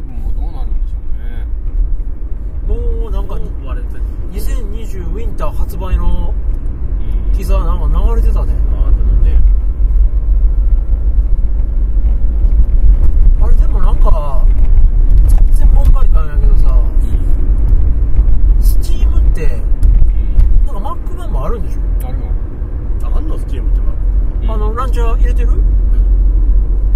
[0.00, 0.96] 5もどうなるんでしょ
[2.68, 3.98] うねもうなんか割れて
[4.32, 7.32] 2020ウィンター発売のうん。
[7.36, 9.40] ティザーなんか流れてたでああだね
[13.40, 14.46] あれでもなんか
[15.28, 16.82] 全然問題ないんやけどさ
[18.60, 19.46] スチームって
[20.66, 22.26] なんか Mac 版もあるんでしょ、あるよ
[23.14, 23.92] あんのスチームってま
[24.42, 25.50] うんあのランチャー入れてる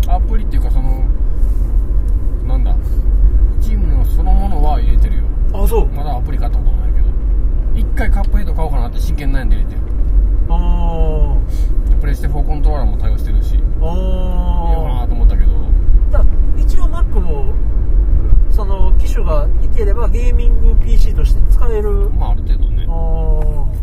[0.09, 1.05] アプリっていうかその
[2.47, 2.75] なんだ
[3.61, 5.23] チームのそのものは入れてるよ
[5.53, 7.07] あそうまだアプリ買ったことないけど
[7.75, 9.81] 一回カップヘッド買おうかなって真剣悩んで入れてる
[10.51, 11.37] あ
[11.99, 15.51] プレステ4コントローラーも対応してるしいいーよなあと思ったけど。
[15.53, 16.25] ーだ
[16.59, 17.55] 一応 Mac も
[18.51, 22.11] その機種がいてればゲーミング PC として使える。
[22.11, 22.85] まあある程度ね。
[22.89, 23.75] あー。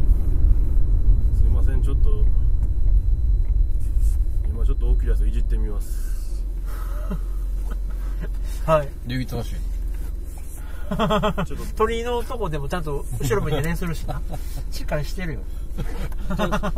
[1.38, 2.10] すいませんちょっと。
[4.50, 6.46] 今ちょっとオキュラスいじってみます。
[8.66, 8.90] はい。
[9.08, 9.56] 流儀正しい
[11.46, 14.22] ちょっと鳥のとこでもちゃんと後ろ向いて練するしな。
[14.72, 15.40] しっかりしてるよ。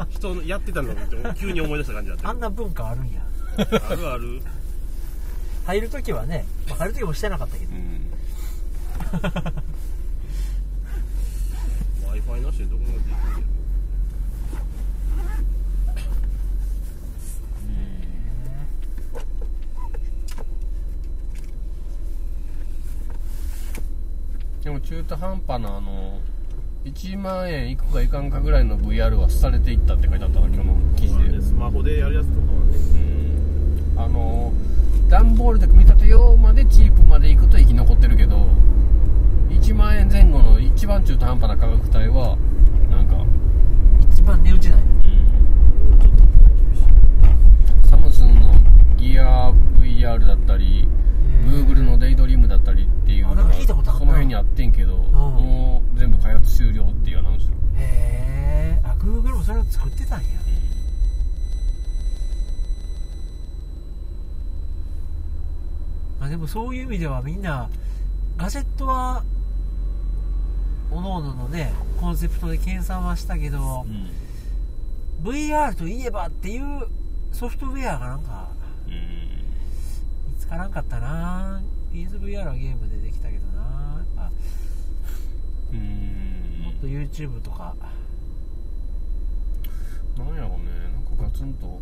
[0.10, 3.22] 人のやってたのを見て急に思い出した感じだったあんな文化あるんや。
[3.58, 4.42] あるある。
[5.66, 7.72] 入るときはね、まあ入るときもしてなかったけど。
[7.72, 8.12] うん。
[12.08, 13.59] w i f i なしでどこまで行くんや
[24.70, 26.20] でも中途半端なあの
[26.86, 31.24] 1万円いくかいかんかぐらいの VR はされていったって書いてあったな今日の記事で。
[31.24, 32.78] まあねスマホでやるやつとかはね。
[33.96, 34.00] うん。
[34.00, 34.54] あの
[35.10, 38.46] 段ボールで組み立てようまでチープまで行くと生き残ってるけど
[39.50, 42.38] 1万円前後の一番中途半端な価格帯は
[42.92, 43.26] なんか、
[44.14, 44.82] 一番値打ちない。
[47.90, 48.54] サムスンの
[48.98, 50.88] ギア VR だったり
[51.50, 57.50] Google のデイドリームだったりっていうのがこの辺にあってんけどもう全部開発終了っていうアナウンスへ
[57.80, 60.28] えあ Google もそれを作ってたんや。
[66.20, 67.70] まあでもそういう意味ではみんな
[68.38, 69.24] ガジェットは
[70.90, 74.10] 各々のねコンセプトで計算はしたけどうん。
[75.24, 76.88] VR といえばっていう
[77.32, 78.48] ソフトウェアがなんか
[80.50, 81.62] からんかったな。
[81.94, 83.62] PSVR はゲームでできたけどな。
[84.00, 84.32] やっぱ。
[85.72, 86.62] うん。
[86.64, 87.76] もっと YouTube とか。
[90.18, 90.66] なんやろうね。
[90.92, 91.80] なんかガツンと。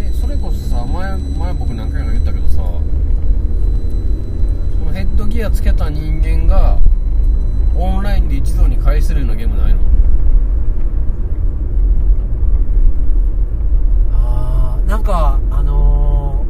[0.00, 2.54] えそれこそさ前前僕何回か言ったけどさ。
[2.54, 2.62] そ
[4.86, 6.78] のヘッドギアつけた人間が
[7.76, 9.80] オンラインで一度に返せるようなゲームないの
[14.12, 16.44] あーなんかあの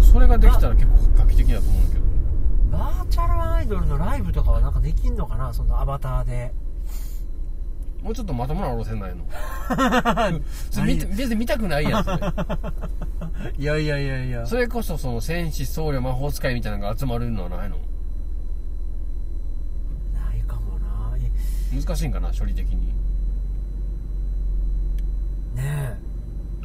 [0.00, 2.00] それができたら結構画期的だと思うけど。
[2.00, 5.52] ーバーチャルアイドルのライブとかはなんかできんのかな？
[5.52, 6.54] そのアバターで。
[8.04, 9.24] もうちょっとまともな路線ないの？
[11.16, 12.18] 別に見たくないやんそれ。
[13.58, 14.46] いやいやいやいや。
[14.46, 17.78] それこそその戦士僧侶魔法使いみたいなのが集まるのはないの？
[20.14, 21.16] ないかもな。
[21.16, 22.92] い難しいんかな処理的に
[25.58, 25.98] ね。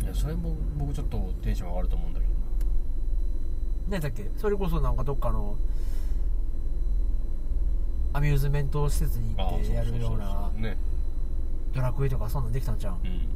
[0.01, 2.31] いやそれも僕ちょっとテンション上がると思うんだけど
[3.89, 4.29] 何だっけ？
[4.37, 5.57] それこそなんかどっかの
[8.13, 10.77] アミューズメント施設に行ってやるようなね。
[11.73, 12.95] ドラクエとかそんなんできたんちゃう？
[13.03, 13.27] うん。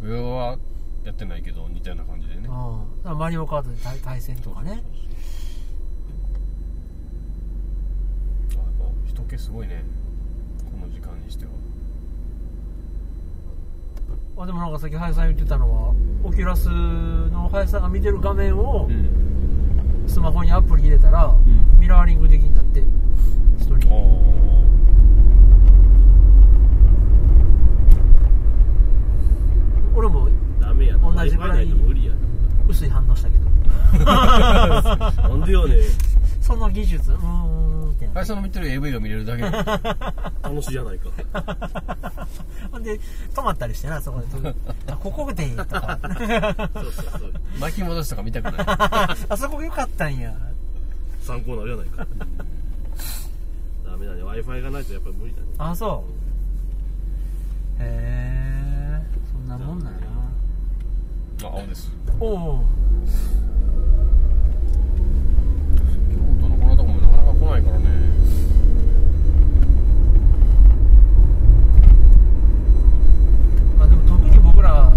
[0.00, 0.58] 僕は
[1.04, 2.48] やってないけど似たような感じでね。
[2.48, 3.18] うん。
[3.18, 4.70] マリオカートで対対戦とかね。
[4.70, 4.82] あやっ
[8.78, 9.84] ぱ人気すごいね。
[10.64, 11.50] この時間にしては
[14.40, 20.04] あでもなんかさっき林さん言ってたのはオキュラスの林さんが見てる画面をん。
[20.06, 21.80] スマホにアプリ入れたら、ん。
[21.80, 22.84] ミラーリングできんだって
[23.58, 23.98] 一人あ
[29.96, 30.28] 俺も
[30.60, 31.10] ダメやな。
[31.12, 31.68] 同じぐらい
[32.68, 34.04] 薄い反応したけど。
[34.04, 35.74] な なんでよね
[36.48, 37.12] その技術？
[37.12, 39.42] うーんってあ林さんの見てる AV が見れるだけ。
[39.42, 39.50] で
[40.42, 41.10] 楽しいじゃないか。
[42.72, 42.98] ほんで
[43.34, 44.54] 止まったりしてなそこで。
[44.90, 45.98] あここでいいとか。
[46.72, 47.32] そうそうそう。
[47.60, 48.66] 巻き戻しとか見たくない。
[49.28, 50.34] あそこ良かったんや。
[51.20, 52.06] 参考になるやないか。
[53.84, 54.22] ダメだね。
[54.22, 55.46] w i f i がないとやっぱり無理だね。
[55.58, 56.02] あそ
[57.78, 57.82] う。
[57.82, 60.00] へえそんなもんなんや。
[61.42, 61.92] なあ青です。
[62.18, 62.64] おお
[67.50, 67.84] ないからね。
[73.78, 74.92] まあでも特に僕ら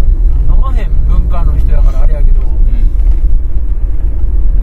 [0.48, 2.56] 飲まへん文化の人やからあれやけど、うん、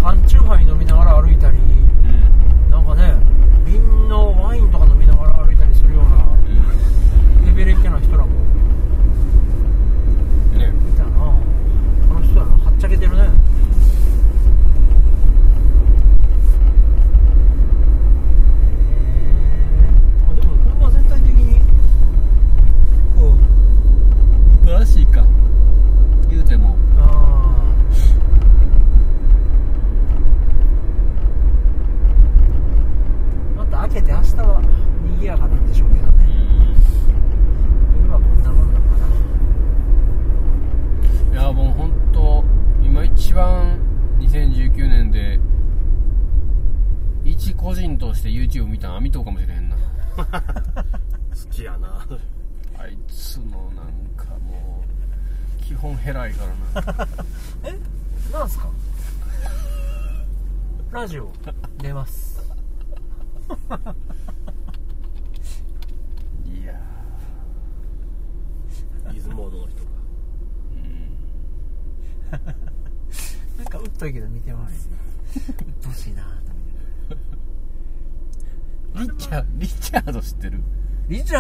[0.01, 3.15] 缶チューハイ飲みながら歩いたり、うん、なんかね
[3.65, 6.25] 瓶のワインとか飲みながら歩いたりするような、
[7.45, 8.30] レベルっけな人らも
[10.53, 10.74] ね。
[10.94, 11.09] いたな。
[12.07, 13.38] この人やなはっちゃけてるね。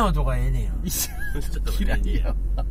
[0.09, 0.71] リチャードがええねんや。
[0.81, 2.65] リチャちょっとード嫌いやわ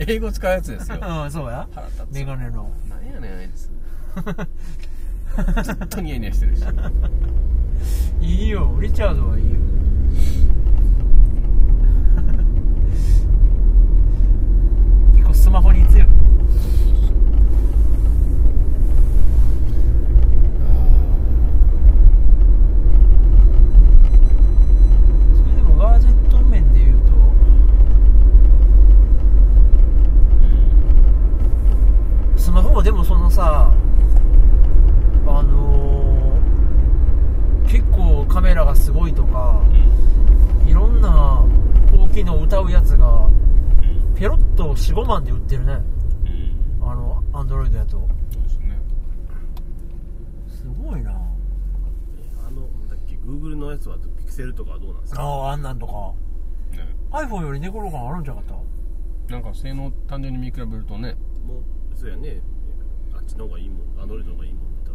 [0.00, 0.98] 英語使うやつですよ。
[1.24, 1.66] うんそうや。
[1.72, 2.70] 腹立つメガネの。
[2.88, 3.70] 何やねんあいつ。
[5.64, 6.64] ずっとニヤニヤしてるし。
[8.20, 9.50] いいよリチャードはいいよ。
[15.14, 16.06] 結構スマホに強い。
[25.34, 27.12] それでもガージェット面で言うと
[32.36, 33.72] スマホもでもそのさ
[35.26, 39.62] あのー結構カメラがすごいとか
[40.66, 41.42] いろんな
[41.90, 43.26] 高機能歌うやつが
[44.14, 45.72] ペロッと45万で売ってるね。
[46.82, 46.86] うん。
[46.90, 47.98] あのアンドロイドやとそ
[48.38, 48.78] うですね。
[50.48, 51.10] すごいな。
[51.12, 51.14] あ
[52.50, 55.22] のなんだっけ Google のやつはピクセルとかはどうなんですか？
[55.22, 55.92] あああんなんとか。
[56.76, 56.86] ね。
[57.10, 58.56] iPhone より寝転があるんじゃなかっ
[59.28, 59.32] た？
[59.32, 61.16] なんか性能単純に見比べるとね。
[61.46, 61.62] もう
[61.98, 62.38] そうやね。
[62.40, 62.51] あ
[63.22, 64.90] っちの方がいいもんアンドロイドの方がいいもんね多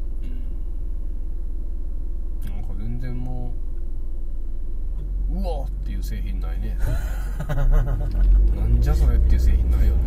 [2.49, 3.53] 分なんか全然も
[5.29, 6.77] ううわーっていう製品ないね。
[8.55, 10.01] なんじゃそれっていう製品ないよね。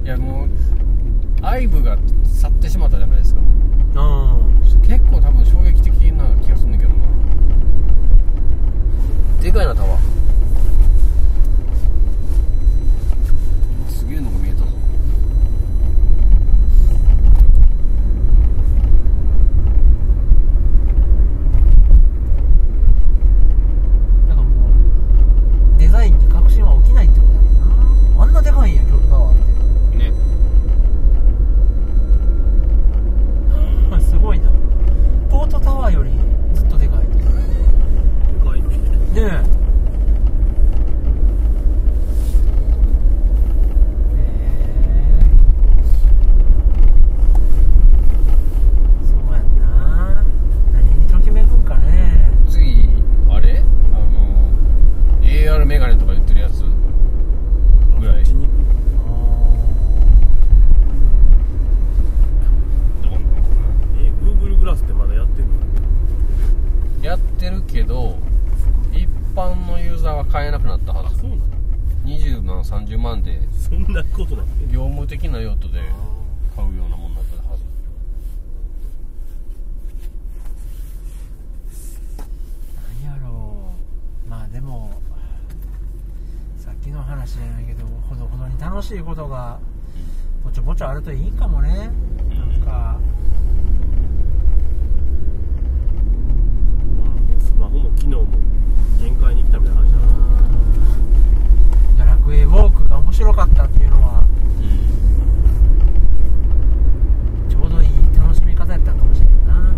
[0.04, 0.48] いやもう
[1.42, 3.40] アイブが去ってしまったじゃないですか。
[3.40, 3.50] うん
[4.82, 6.96] 結構多分衝撃的な気がするんだけどな。
[9.42, 10.00] でかいなタワー
[13.88, 14.66] すげえのが見えたぞ
[24.28, 29.36] だからもうデザインに革新は起きないってことだもんなあんなでかいんや京都タワーっ
[29.92, 30.12] てね
[34.00, 34.50] すごいな
[35.30, 36.10] ポートタワーより
[36.54, 37.06] ずっとでかいね
[38.38, 38.68] でかいね
[39.16, 39.60] え
[49.04, 50.24] そうやんな
[50.72, 52.88] 何にときめくんかね次
[53.28, 54.50] あれあの
[55.22, 56.62] AR メガネとか言ってるやつ
[57.98, 58.56] ぐらいそっちに行く
[63.02, 63.30] どうなのか
[63.98, 65.54] え Google グラスってまだやってんの
[67.02, 68.16] なやってるけど
[68.92, 71.42] 一般のユーザーは買えなくなったはずそうなの
[72.04, 75.80] 20万30万でそんなことなってんの業務的な用途で
[76.56, 77.62] 買うようなもんだったはず
[83.02, 83.72] 何やろ
[84.26, 85.00] うまあでも
[86.58, 89.58] さっきの話じゃないけどほどほどに楽しいことが
[90.64, 91.68] ぼちょあるといいかもね
[92.30, 92.98] なんかま
[97.04, 98.28] あスマホも機能も
[98.98, 100.06] 限界に来たみたいな話だな
[101.98, 104.24] ドラクエウォークが面白かったっていうのは
[107.50, 109.74] ちょうどいい楽しみ方やったかもしれんな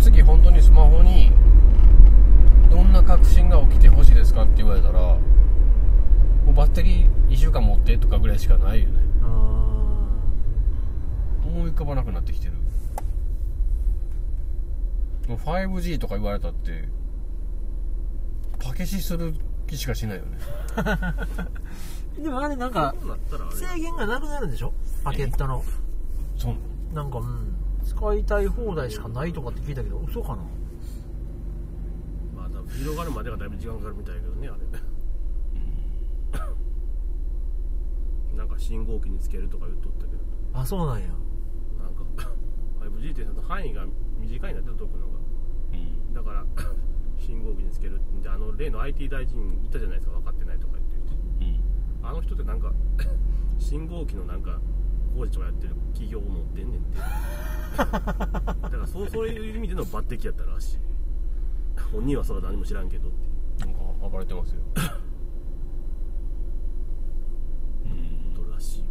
[0.00, 1.30] 次本当にスマホに
[2.70, 5.20] どんな革新が起きてほしいですかって言われたらも
[6.48, 9.58] うバッテリー1週間持ってとかぐらいしかないよねあ
[11.48, 12.62] 思い浮かばなくなってきてるもう
[15.36, 16.88] 5G とか言われたって
[18.58, 19.34] パケシする
[19.66, 20.38] 気しかしないよね。
[20.76, 21.48] ー
[22.22, 22.94] でもあれなんか
[23.52, 24.72] 制限がなくなるんでしょ？
[25.04, 25.62] パケットの。
[26.36, 26.54] そう
[26.94, 27.54] なんかうん。
[27.84, 30.42] 使いたい放題しかないとかって聞いたけど嘘かな？
[32.36, 34.58] まあ多分広がるまでがだいぶ時間かかるみたいだけどねあれ。
[38.36, 40.18] なんか信号機につけるとか言っとったけど。
[40.54, 41.06] あそうなんや。
[41.08, 42.02] なんか
[42.82, 43.84] 5G って範囲が
[44.20, 45.12] 短いんだって届くのが。
[45.12, 45.17] うん
[46.18, 46.44] だから
[47.16, 51.14] 信号機につけるであの例の IT 大臣いたじゃないですか分かってないとか言ってる人。
[51.14, 52.06] うん。
[52.08, 52.72] あの人ってなんか
[53.58, 54.60] 信号機のなんか
[55.14, 56.98] 工事とかやってる企業を持ってんねんって。
[57.78, 60.78] だからそうそういう意味での抜擢やったらしい。
[61.92, 64.62] 本人はそれは何も知らんけどってなんか暴れてますよ。
[67.86, 68.34] うん。
[68.34, 68.84] ことらしい。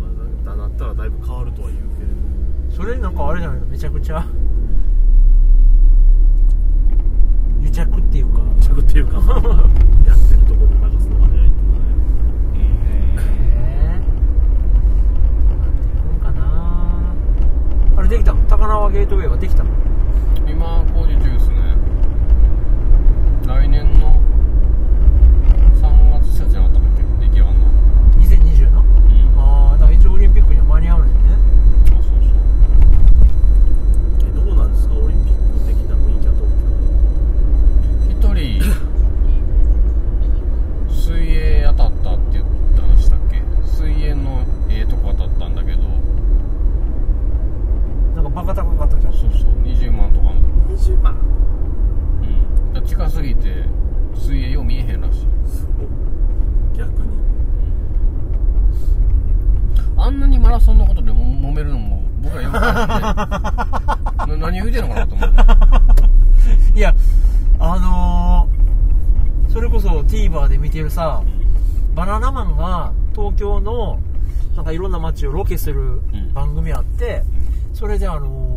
[0.00, 2.32] まあだなったらだだいぶ変わるとは言うけれど
[2.74, 3.66] それなんかあれじゃないの？
[3.66, 4.24] めちゃくちゃ。
[7.62, 8.40] 癒着っていうか。
[8.60, 9.16] 着っていうか。
[10.06, 11.72] やってるところで流すのが早いっていう
[13.16, 14.00] かねえ
[15.48, 16.40] どうなっていくんかな
[17.96, 18.38] あれできたの？
[18.48, 19.70] 高輪ゲートウェイはできたの？
[20.48, 21.56] 今工事中ですね。
[23.46, 24.18] 来年の
[25.74, 27.66] 3月4月じゃなかったっけ出来上がるの。
[28.18, 28.80] 2020の？
[28.80, 28.86] うん。
[29.38, 31.20] ああだから一応オリンピックには間に合うねんね
[31.88, 32.12] そうそう
[34.22, 36.50] えどうなんですかオリンピック的な雰囲気は東
[38.28, 38.62] 京一人
[40.90, 42.44] 水泳当たったって言っ
[42.76, 45.78] たんでしたっけ水泳のええとこ当たったんだけど
[48.14, 50.34] なんかバカ高かったじゃんそうそう20万とかの
[50.76, 51.14] 20万
[52.22, 53.64] うんだから近すぎて
[54.14, 55.26] 水泳よう見えへんらしい
[56.76, 57.20] 逆に
[59.96, 65.30] あんなにマラソンのことでも揉めるのも僕はよくわかんないな 何を言うてんのかなと思う
[66.78, 66.94] いや
[67.58, 71.22] あのー、それこそ TVer で見てるさ
[71.94, 73.98] バナナマンが東京の
[74.56, 76.32] なんかいろんな街をロケするうん。
[76.34, 77.22] 番組あって、
[77.72, 78.52] それであのー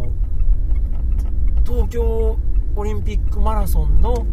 [1.66, 2.38] 東京
[2.76, 4.28] オリンピックマラソンの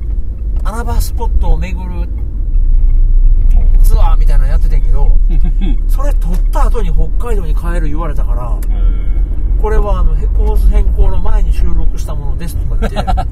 [0.64, 2.06] 穴場スポットを巡る
[4.02, 5.12] ツアーみたいなのやっててんけど
[5.88, 8.58] それ撮った後に北海道に帰る言われたから
[9.60, 13.26] これはあのへコース変更の前に収録したものですとか言って。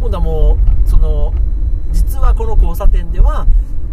[0.00, 1.34] 今度はもうその
[1.92, 3.46] 実はこの交差点では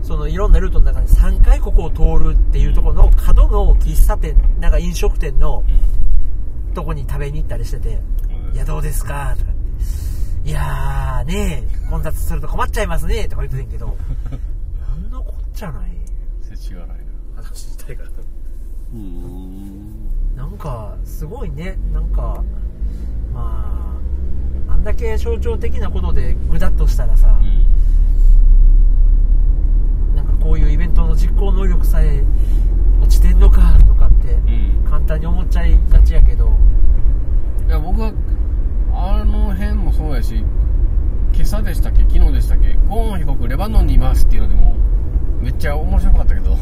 [0.03, 5.65] そのいろんなルートの中に3回ここを通るっていうところの角の喫茶店なんか飲食店の
[6.73, 7.99] とこに食べに行ったりしてて
[8.53, 9.51] 「いやどうですか?」とか
[10.45, 13.87] 「いやーね混雑すると困っちゃいますね」とか言ってたんやけど。
[13.87, 14.37] な
[14.97, 15.91] んのこっちゃない？
[16.41, 16.97] 世知がない
[17.35, 17.43] な。
[17.43, 18.09] 話したいから
[18.93, 20.35] うん。
[20.35, 21.77] なんかすごいね。
[21.93, 22.43] なんか
[23.33, 23.97] ま
[24.67, 27.39] ああんだけ象徴的なことでぐだっとしたらさ、
[30.15, 32.23] なんかこういうイベントの実行能力さえ
[33.01, 34.85] 落ちてんのかとかってうん。
[34.89, 36.51] 簡単に思っちゃいがちやけど。
[37.67, 38.13] いや僕は
[38.93, 40.37] あの辺もそうやし
[41.33, 41.99] 今朝でしたっけ？
[42.03, 42.73] 昨日でしたっけ？
[42.87, 44.75] ゴーン被告レバノンにいますっていうのでも
[45.41, 46.57] めっちゃ面白かったけど。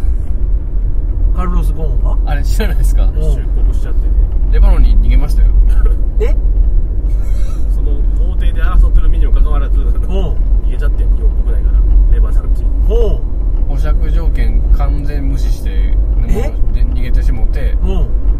[1.35, 2.17] カルロス・ゴーンは？
[2.25, 3.03] あれ知らないですか？
[3.05, 3.13] うん。
[3.13, 4.07] 出国しちゃってて
[4.53, 5.49] レバノンに逃げましたよ。
[6.21, 6.35] え？
[7.73, 10.69] その法廷で争ってる身にもかかわらず逃ほう。
[10.69, 11.79] げちゃってん日本国内から。
[12.11, 12.63] レバノンに。
[12.87, 13.21] ほ
[13.67, 16.51] 保釈条件完全無視してもうえ？
[16.73, 17.75] で逃げてしもうて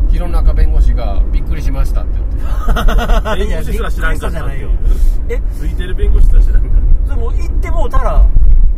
[0.07, 2.35] 弘中弁護士がびっくりしましたって言って。
[3.45, 4.69] 弁護士すら知らんかったっていう。
[5.27, 5.41] え？
[5.51, 8.25] ついてる弁護士すら知らんかっでも行ってもうたら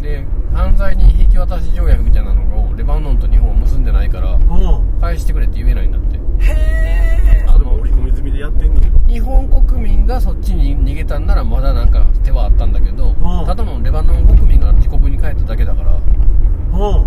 [0.08, 5.00] で犯罪人引き渡し条約みたいなのをレバノンと日本は結んでないからうん。
[5.02, 6.18] 返してくれって言えないんだって。
[6.18, 13.46] へえたそれも織り込み済みでやってんねんけど日本国民がそっちに逃げたんならまだなんか手はあったんだけど、うん。
[13.46, 16.00] ただのレバノン国民が自国に帰っただけだから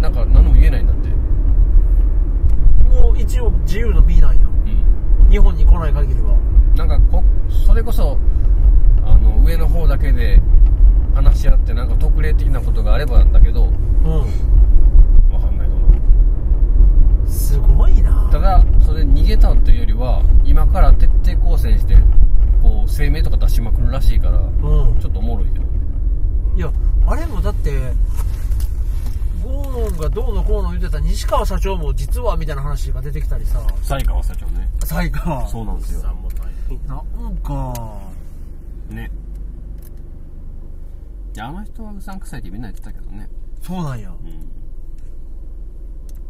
[0.01, 1.09] なんか何も言えないんだって、
[2.89, 4.41] もう一応自由の身なんや。
[4.43, 6.37] うん、日本に来ない限りは。
[6.77, 7.23] なんかこ
[7.67, 8.19] それこそ
[9.05, 10.43] あの上の方だけで
[11.15, 13.67] 話し合ってなんか特例的なことがあればなんだけどう
[15.33, 17.29] わかんないかん。
[17.29, 18.11] すごいな。
[18.25, 21.97] なただそれ逃げたっていうよりは今から徹底抗戦して
[22.63, 24.43] こう声明とか出しまくるらしいからう
[24.93, 24.99] ん。
[25.01, 25.71] ちょっとおもろいけどね
[26.57, 26.73] いや
[27.07, 27.71] あれもだって
[29.43, 33.61] ゴーンがどうのこうの言ってた西川社長も実はみたいな話が出てきたりさ。
[33.83, 34.69] 才川社長ね。
[34.85, 35.49] 才川。
[35.49, 36.01] そうなんですよ。
[36.01, 37.99] さんも大変なんか
[38.91, 39.11] ね。
[39.15, 39.20] い
[41.39, 43.29] やあの人はうさんくさいってみんな言ってたけどね、
[43.63, 44.11] そうなんや。
[44.11, 44.17] うん、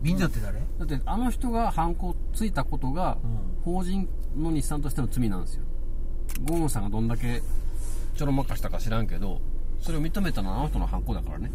[0.03, 0.59] みんなって誰？
[0.59, 3.41] だってあの人が犯行ついたことがうん。
[3.65, 5.65] 法人の日産としての罪なんですよ。
[6.45, 7.43] ゴーンさんがどんだけ
[8.15, 9.41] ちょろまかしたか知らんけど
[9.81, 11.51] それを認めたのはあの人の犯行だからね。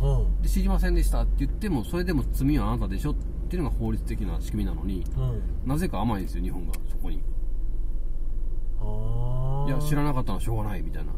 [0.00, 0.42] うん。
[0.42, 3.14] で知りませんでしたって言ってもそれでも罪はあなたでしょっ
[3.48, 5.20] ていうのが法律的な仕組みなのにう
[5.66, 5.68] ん。
[5.68, 7.22] なぜか甘いんですよ日本がそこに。
[8.80, 11.12] ああいや知らなかったのはしょうがないみたいな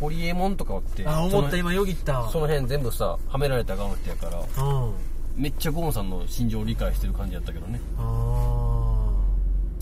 [0.00, 4.94] 堀エモ門とかってあ思った今よぎったその辺全部さはめられた側の人やからうん。
[5.36, 7.80] めっちゃゴーンさんの心情を理解してる感じやったけどね。
[7.98, 9.12] あ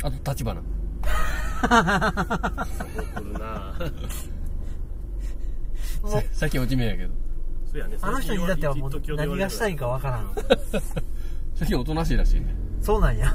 [0.02, 0.61] あと立花。
[1.61, 3.75] 怒るな。
[6.07, 7.11] ささっき落ち目やけど。
[7.71, 7.97] そうやね。
[8.00, 10.33] あの人にだってはもう何がしたいんかわからん。
[11.54, 12.54] 最近おとなしいらしいね。
[12.80, 13.35] そうなんや。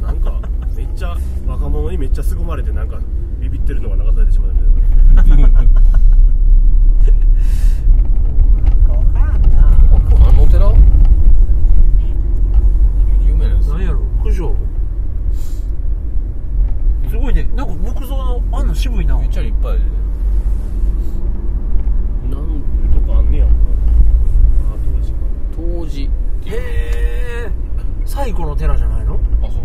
[0.00, 0.40] なんか
[0.74, 1.16] めっちゃ
[1.46, 2.98] 若者にめっちゃ凄まれてなんか
[3.42, 4.52] ビビってるのが流されてしまう。
[4.52, 4.64] みた
[5.34, 5.50] いな
[17.10, 19.84] すごいねなんか木造あん渋いなめっちゃ立派やで
[22.34, 23.48] なんとかあんねやあ
[24.82, 25.18] 当時か
[25.54, 26.10] 当時
[26.46, 27.50] へえ
[28.06, 29.20] 最古の寺じゃないの？
[29.42, 29.62] あそう。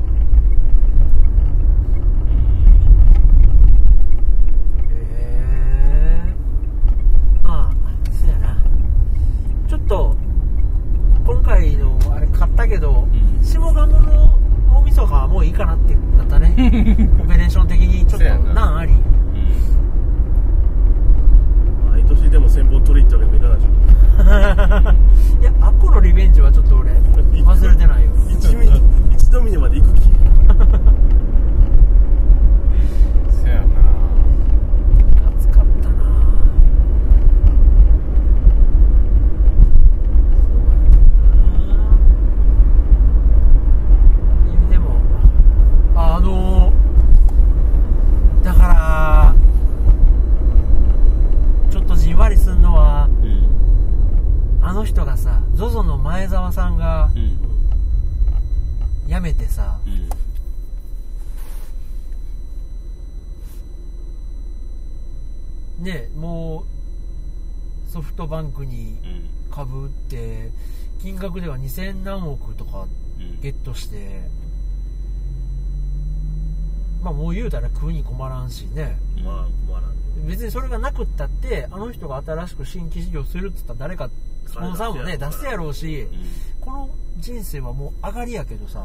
[9.88, 10.16] っと
[11.26, 13.46] 今回のあれ買ったけど、うん。
[13.46, 14.38] 下鴨の
[14.74, 16.54] 大晦日はもういいかなってなったね。
[17.22, 18.92] オペレーション的にちょっと難あり。
[18.92, 18.96] う
[21.88, 21.92] ん。
[21.92, 23.70] 毎年でも1000本取り行ったわけにもいかないでしょ
[25.42, 28.12] いやあっこのリベンジはちょっと俺忘れてないよ。
[29.12, 30.02] 一度見にまで行く気
[33.44, 33.68] せやな
[35.38, 36.04] 暑かったな
[40.32, 40.56] そう
[41.70, 41.98] やな
[44.70, 45.02] でも
[45.96, 46.72] あの
[48.44, 49.34] だから
[51.70, 53.48] ちょっとじんわりすんのはうん
[54.62, 57.38] あの人がさ ZOZO の前澤さんがうん
[59.08, 60.10] 辞めてさうん
[65.84, 66.66] ねも
[67.88, 67.92] う
[68.66, 70.52] にうん株って
[71.00, 72.88] 金額では2000何億とか
[73.20, 74.22] うんゲットして
[77.02, 78.98] まあもう言うたら食うに困らんしね。
[79.24, 79.96] まあ困らんよ。
[80.26, 84.10] 別にそれがなくったってあの人が新しく新規事業するっつったら誰か
[84.48, 85.68] スポンサーもね出すやろ。
[85.68, 86.26] うしうん。
[86.60, 88.84] この人生はもう上がりやけどさ。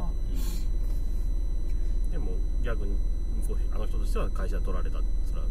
[2.12, 2.32] でも
[2.62, 2.94] 逆に
[3.74, 5.42] あの人としては会社取られたそら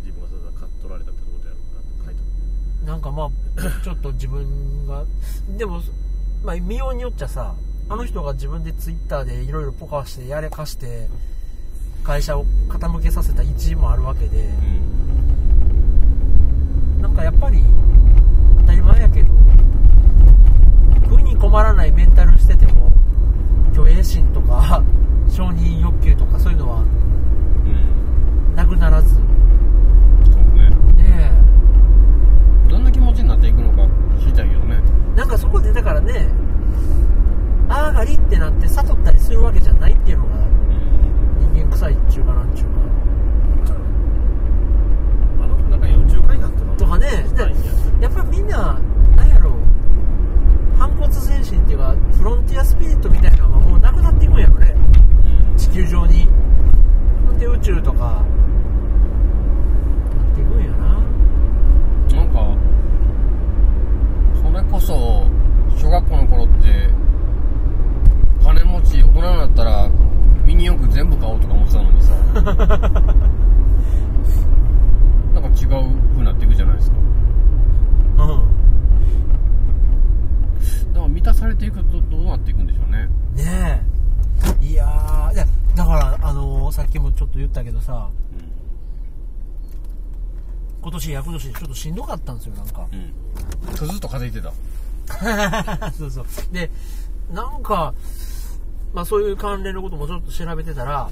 [0.00, 2.20] 自分がそれが取られたってことやろうなって書いて
[2.84, 3.30] なんかまあ
[3.84, 5.04] ちょっと自分が
[5.56, 5.80] でも
[6.44, 7.54] まあ見ようによっちゃさ
[7.88, 11.08] あの人が自分でツイッターでいろいろポカしてやれかして
[12.02, 14.42] 会社を傾けさせた一因もあるわけでう
[16.98, 17.02] ん。
[17.02, 17.62] なんかやっぱり
[18.60, 19.28] 当たり前やけど
[21.04, 22.90] 食うに困らないメンタルしてても
[23.74, 24.82] 虚栄心とか
[25.30, 28.56] 承認欲求とかそういうのはうん。
[28.56, 29.20] なくならずね
[30.24, 30.36] そう
[30.96, 31.30] ね
[32.68, 33.88] えどんな気持ちになっていくのか
[34.20, 34.80] 知りたいけどね。
[35.16, 36.28] なんかそこでだからね
[37.68, 41.52] あーがりってなって悟ったりするわけじゃないっていうのがうん。
[41.54, 42.68] 人間臭いっちゅうかなんちゅう
[45.42, 47.06] あの人なんか宇宙開発とかもとかね。
[48.00, 48.78] やっぱみんな
[49.16, 49.52] なんやろ
[50.78, 54.74] 反骨精神っていうかフロンティアスピリットみたいなのがもうなくなっていくんやろね。
[55.56, 56.28] 地球上に。
[57.38, 58.24] で宇宙とか。
[60.16, 61.02] なっていくんやな。
[62.16, 62.71] なんかそ
[64.52, 65.26] れこそ
[65.76, 66.88] 小学校の頃って
[68.42, 69.88] 金持ち大人になったら
[70.44, 72.14] ミニ四駆全部買おうとか思ってたのにさ。
[75.32, 75.82] なんか違う風
[76.18, 76.96] になっていくじゃないですか。
[76.98, 78.16] うん。
[80.92, 83.08] だから満たされていくとどうなっていくんでしょうね。
[83.34, 83.82] ね
[84.60, 84.66] え。
[84.66, 88.08] いやーいやだからあのーさっきもちょっと言ったけどさ
[90.82, 92.86] 今年厄年でちょっとしんどかったんですよなんか。
[92.92, 92.98] うん。
[92.98, 93.12] うん
[93.74, 95.90] ずっと風邪ひいてた。
[95.92, 96.26] そうそう。
[96.52, 96.70] で
[97.32, 97.94] なんか
[98.92, 101.10] まあそういう関連のこともちょっと調べてたら、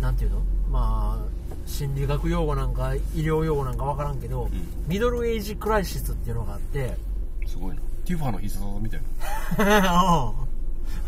[0.00, 0.42] なんていうの？
[0.70, 1.30] まあ
[1.66, 4.50] 心理学用語なんか医療用語なんかわからんけど、ん。
[4.88, 6.96] ミドルエイジクライシスっていうのがあって。
[7.46, 7.76] すごいな。
[8.04, 9.00] ティファの必殺技みたい
[9.58, 10.34] な。
[10.36, 10.50] うん。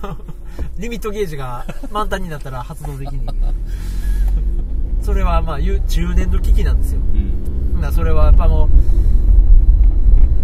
[0.79, 3.27] リミットゲージが満タンになったら発動できに
[5.03, 7.01] それはまあ中年の危機なんですよ。
[7.01, 7.93] うん。
[7.93, 8.69] それはやっぱもう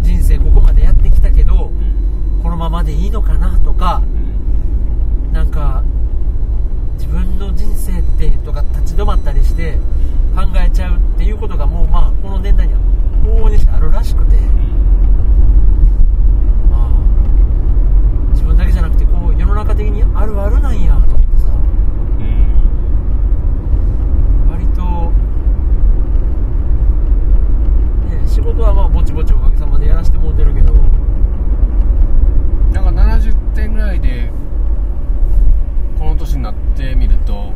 [0.02, 2.42] 人生ここまでやってきたけどうん。
[2.42, 4.02] このままでいいのかなとか
[5.28, 5.32] うん。
[5.32, 5.82] なんか
[6.94, 9.78] 自分の人生ってとか立ち止まったりして
[10.34, 12.80] 考えちゃうっていうことがもうまあこの年代には
[13.24, 14.36] 往々にしてあるらしくて、
[16.70, 16.90] まあ、
[18.32, 22.68] 自分だけじゃなくてこう世の中的にあるあるなんやと思ってさうん
[24.50, 25.12] 割と、
[28.08, 30.72] ね、仕事はまあぼちぼちおかげさまでやらせてもうてるけど。
[32.72, 34.30] なんか70点ぐらいで
[35.98, 37.52] この年になってみると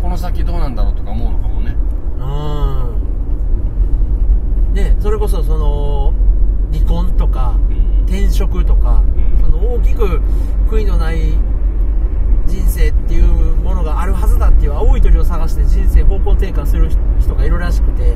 [0.00, 1.74] この先どうなんだろうとか思うのかもね。
[2.20, 2.22] う
[4.70, 4.74] ん。
[4.74, 6.14] でそれこそその
[6.72, 8.04] 離婚とかうん。
[8.04, 9.40] 転職とか、うん。
[9.40, 10.20] その大きく
[10.70, 11.32] 悔いのない
[12.52, 13.24] 人生っていう
[13.62, 18.14] ものがあるはずだっていう青い鳥を探して人生方向転換する人がいるらしくて、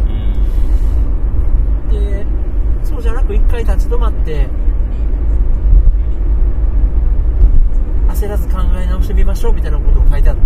[1.91, 2.27] で
[2.85, 4.47] そうじゃなく一回立ち止まって
[8.09, 10.43] 焦らず考え直してみましょうみたいなことを書いてあって。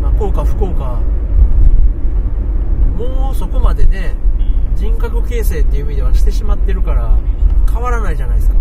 [0.00, 1.00] まあ、幸か不幸か
[2.96, 4.14] もうそこまでね
[4.76, 7.18] 人格形成っていう意味ではしてしまってるから
[7.72, 8.54] 変わらないじゃないですか。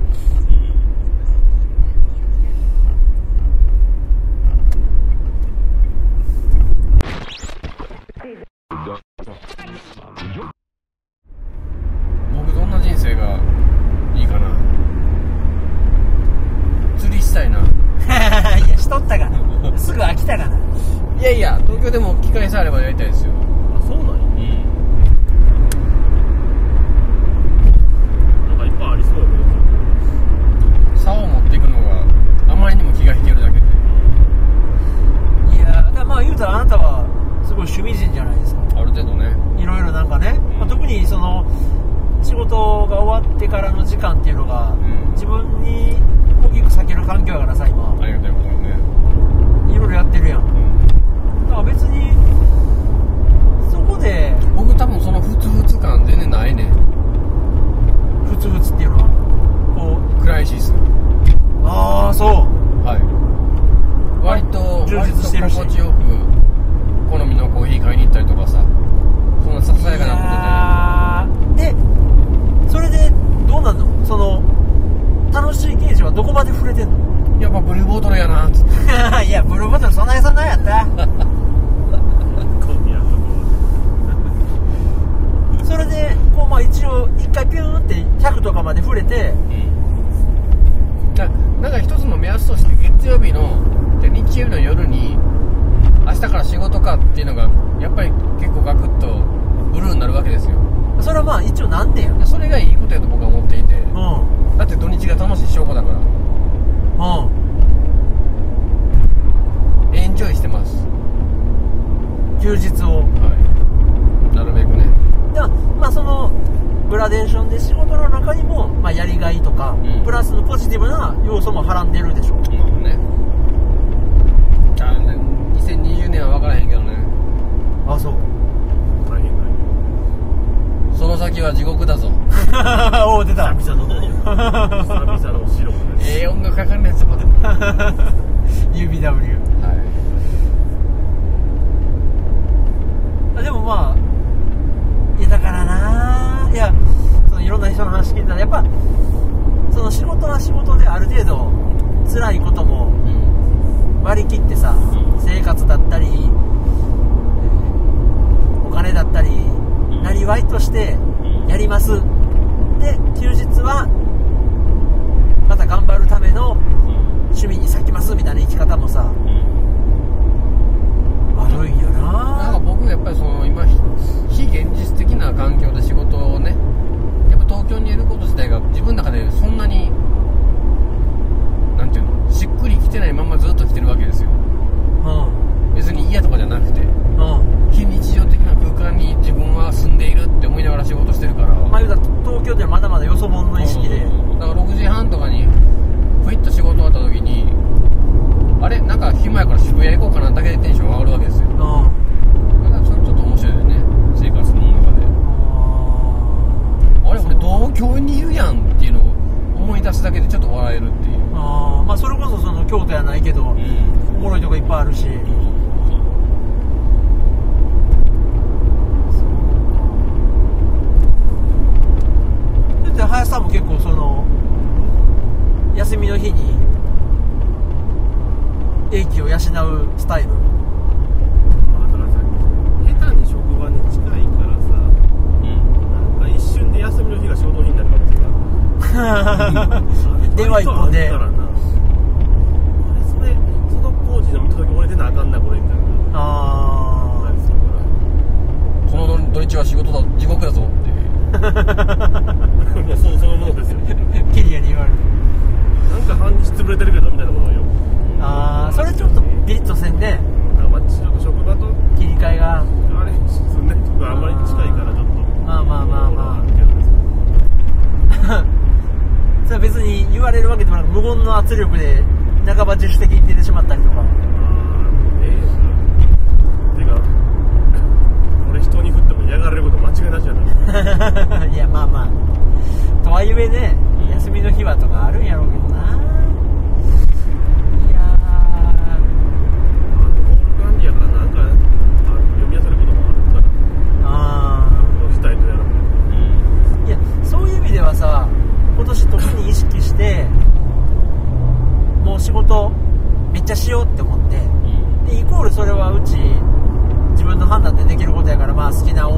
[12.36, 13.39] 僕どんな人生が
[14.15, 14.56] いいかな。
[16.97, 17.60] 釣りしたいな。
[18.65, 19.78] いやしとったかな。
[19.78, 20.58] すぐ飽きたかな。
[21.19, 23.42] いやいや東京でも機会さえあればやりたいですよ。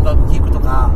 [0.06, 0.94] か聞くとか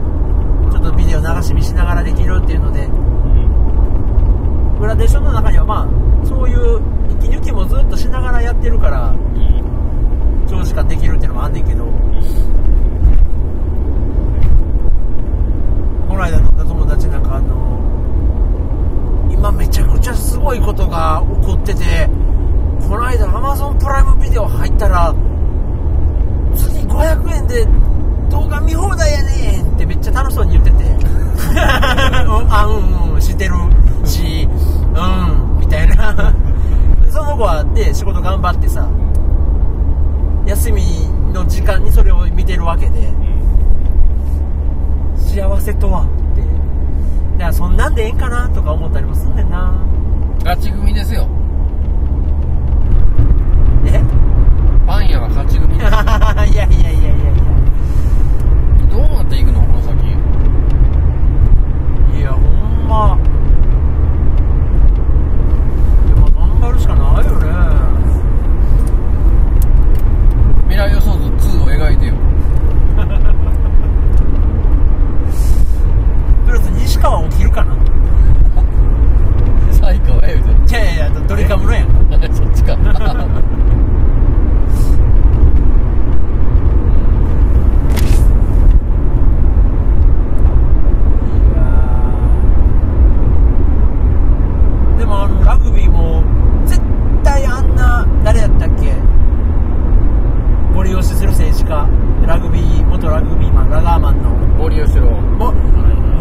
[0.71, 5.87] ちょっとビデオ流し見しながらできるっていうので、うん、グラデーションの中にはまあ
[6.25, 6.79] そういう
[7.19, 11.91] 息抜きもずっとしながらやってるから、うん、長時間できるっていうのもあんねんけど、うん、
[16.07, 17.67] この間乗った友達なんかあの
[19.31, 22.07] 今めちゃくちゃすごいことが起こってて
[22.81, 25.15] この間アマゾンプライムビデオ入ったら
[26.55, 27.78] 次500円で
[30.09, 30.83] ちゃ楽しそうに言ってて。
[30.83, 33.53] うんあうんうん知ってる
[34.05, 36.33] しうんみたいな。
[37.09, 38.87] その子はで仕事頑張ってさ
[40.45, 40.83] 休み
[41.33, 43.13] の時間にそれを見てるわけで。
[45.17, 46.41] 幸せとはって。
[47.37, 49.71] だからそんなんでええんかなとか思ったりもすんねんな。
[50.43, 51.27] 勝ち組ですよ。
[53.85, 54.01] え？
[54.87, 57.48] パン屋は勝ち組 いやいやいやいやいや
[58.99, 59.95] どうなっていくのこの先。
[62.17, 63.17] いやほんま。
[66.05, 67.47] でも頑張るしかないよね。
[70.67, 72.13] 未来予想図2を描いてよ。
[76.45, 77.73] プラス西川起きるかな。
[79.71, 80.35] 最下はえ
[80.69, 81.87] いやいやいやドリカムのやん。
[82.35, 82.75] そっちか
[94.98, 96.23] でもあのラグビーも
[96.65, 96.79] 絶
[97.23, 98.93] 対あんな誰やったっけ？
[100.75, 101.87] ご利用しする政治家
[102.25, 104.29] ラグビー元ラグビーマンラガーマンの。
[104.59, 105.51] 森吉郎も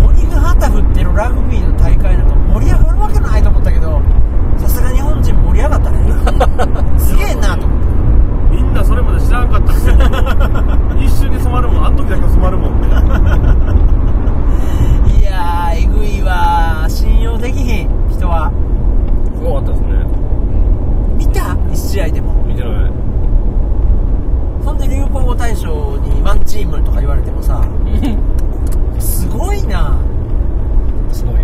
[0.00, 4.00] 森が旗振ってるラグビーの大会なんか盛り上がるわけないと思ったけど
[4.56, 5.98] さすが日本人盛り上がったね。
[6.98, 7.88] すげえなと思って。
[8.56, 9.98] みんなそれまで知らんかったくせに
[11.04, 12.86] 一瞬で染まるもんあの時だけ染まるもんね。
[15.20, 16.88] いやーえぐいわー。
[16.88, 18.50] 信用できひん人は
[19.38, 19.88] すごかったですね。
[21.16, 21.56] 見た？
[21.72, 22.34] 一試合でも。
[22.44, 22.90] 見てない。
[24.64, 27.64] そんで流行語大賞にワンチームとか言われてもさ
[28.98, 29.96] すごいな。
[31.12, 31.36] すごい。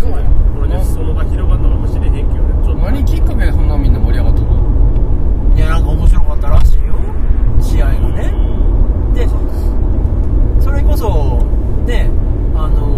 [0.00, 0.18] 要は
[0.56, 6.94] これで裾野が広がるのかもしれへんけどねちょっと何きっかけでそんなみんな盛り上がったのいやなんか面白かったらしいよ
[7.60, 8.32] 試合がね
[9.14, 9.28] で
[10.64, 11.44] それこそ
[11.84, 12.08] ね
[12.54, 12.96] あの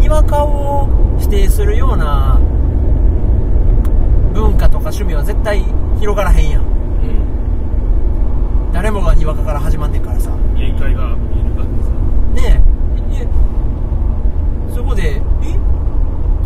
[0.00, 0.88] にわかを
[1.18, 2.38] 否定するような
[4.32, 5.64] 文化とか趣味は絶対
[6.04, 6.60] 広がらへんやん。
[6.60, 6.64] う
[8.74, 10.32] 誰もがにわかから始まんねんからさ。
[10.32, 11.90] ん限界が見える感じさ。
[12.46, 12.62] ね
[13.10, 13.22] え。
[13.22, 13.28] え
[14.74, 15.58] そこで「え？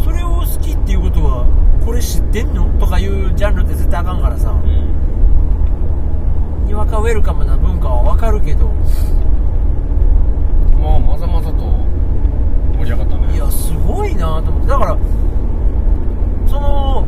[0.05, 1.44] それを好きっていうことは
[1.85, 4.55] これ知ってんの?」とかいうジャンルって絶対あかんからさ。
[6.64, 8.71] にわかウェルカムな文化はわかるけど。
[10.81, 11.57] まあまざまざと
[12.79, 13.35] 盛り上がったね。
[13.35, 14.68] いやすごいなと思って。
[14.68, 14.97] だから
[16.47, 17.05] その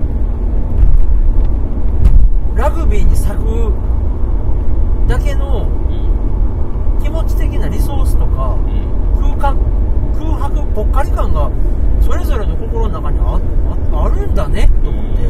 [2.60, 3.72] ラグビーに咲く
[5.08, 9.56] だけのうん気持ち的なリソースとかうん空間
[10.12, 11.50] 空白ぽっかり感が
[12.02, 13.40] それぞれの心の中にあ
[13.96, 15.22] ああるんだねと思って。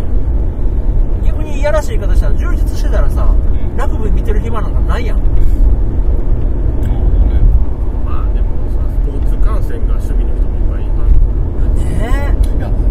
[1.25, 5.19] 逆にいやらしい言い方したら充実してたらさんラグビー見てる暇なんかないやん。
[8.05, 12.90] まあでもさスポーツ観戦が趣味の人もいっぱいいたね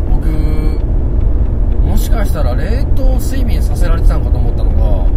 [2.20, 5.10] かしたら冷凍睡眠させられてたんかと思ったのが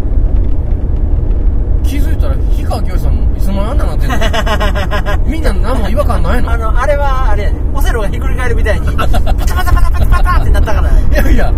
[1.83, 5.27] 気づいたら氷川きよしさんいつの間にあんななってんの。
[5.27, 6.51] みんな何も違和感ないの？
[6.53, 7.59] あのあれはあれやね。
[7.75, 11.03] オセロがひっくり返るみたいにパタパタパタパタパタってなったからね。
[11.13, 11.53] いやいや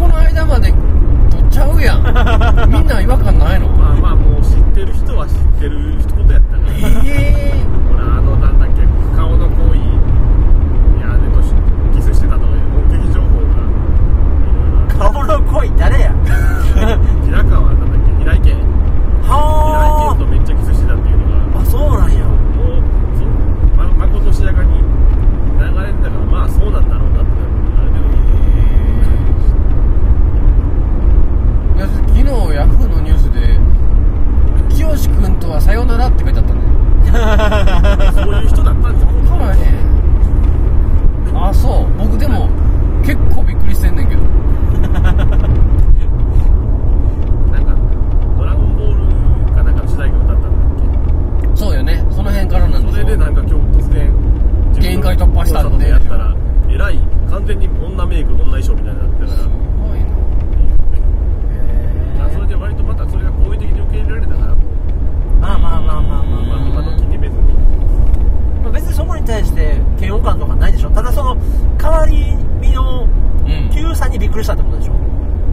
[0.00, 0.72] この間まで
[1.30, 2.02] 取っちゃうやん。
[2.72, 3.68] みんな違和感ないの？
[3.68, 6.70] まあまあもう知ってる人は知ってることやったから
[7.04, 7.64] ええ。
[7.92, 8.82] ほらあのなんだっけ
[9.16, 9.80] 顔の行為い
[11.02, 11.52] やでとし
[11.94, 13.26] キスしてたとかいう目撃情報
[15.26, 16.12] がいろいろ顔の恋誰や？
[17.24, 18.24] 平川なんだっけ？
[18.24, 21.58] 平井堅平井は堅とめっちゃキスしてたっていうのが。
[21.58, 22.24] ああそうなんや。
[22.24, 22.32] も
[22.78, 22.82] う
[23.16, 23.26] そう。
[23.76, 27.30] ままことしやかに流れてたからまあそうなんだろうなって
[27.78, 27.98] あれで
[31.76, 33.58] いや昨日ヤフーのニュースで
[34.74, 36.60] 「清君とはさよなら」って書いてあったね。
[38.14, 39.08] そういう人だったんですよ。
[39.08, 41.98] 分からへんあそう。
[41.98, 42.48] 僕でも
[43.02, 44.22] 結構びっくりしてんねんけど
[44.92, 45.02] なん
[47.64, 47.74] か
[48.38, 49.00] 「ドラゴンボール」
[49.54, 50.48] かなんかの主題歌歌ったんだ
[51.52, 52.04] っそうよね。
[52.10, 54.12] その辺からなんでそれでなんか今日突然
[54.78, 56.34] 限界突破したんでやったら
[56.68, 56.98] えらい
[57.30, 59.38] 完全に女メイク女衣装みたいになってたから。
[59.38, 59.52] すご
[59.96, 60.00] い
[62.18, 62.24] な。
[62.26, 64.54] あそれで割とまたそれが好意的に受け入れられたから。
[65.40, 66.28] まあまあまあまあまあまあま
[66.80, 67.38] あ、今時に別に。
[68.62, 70.90] まあ、別にそこに対して嫌悪感とかないでしょ。
[70.90, 71.36] ただその
[71.80, 73.06] 変わり身の
[73.46, 74.92] う、Q さんにびっくりしたってことでしょ？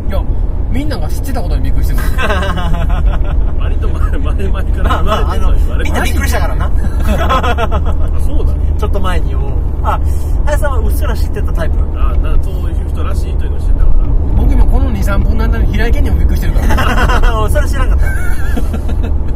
[0.09, 0.23] いや
[0.71, 2.01] みんなが知ってたことにびっくりしてま
[3.59, 6.65] 割と前前々からみんなびっくりしたからな。
[6.69, 8.59] あそうだね。
[8.77, 9.51] ちょっと前にも
[9.83, 9.99] あ
[10.45, 11.77] 林さんはうっすら知ってたタイプ？
[11.95, 13.93] あだそういう人らしいというのを知ってたから。
[14.37, 17.49] 僕今この23分の間に平井堅にもびっくりしてるから。
[17.49, 17.99] それ知らんかっ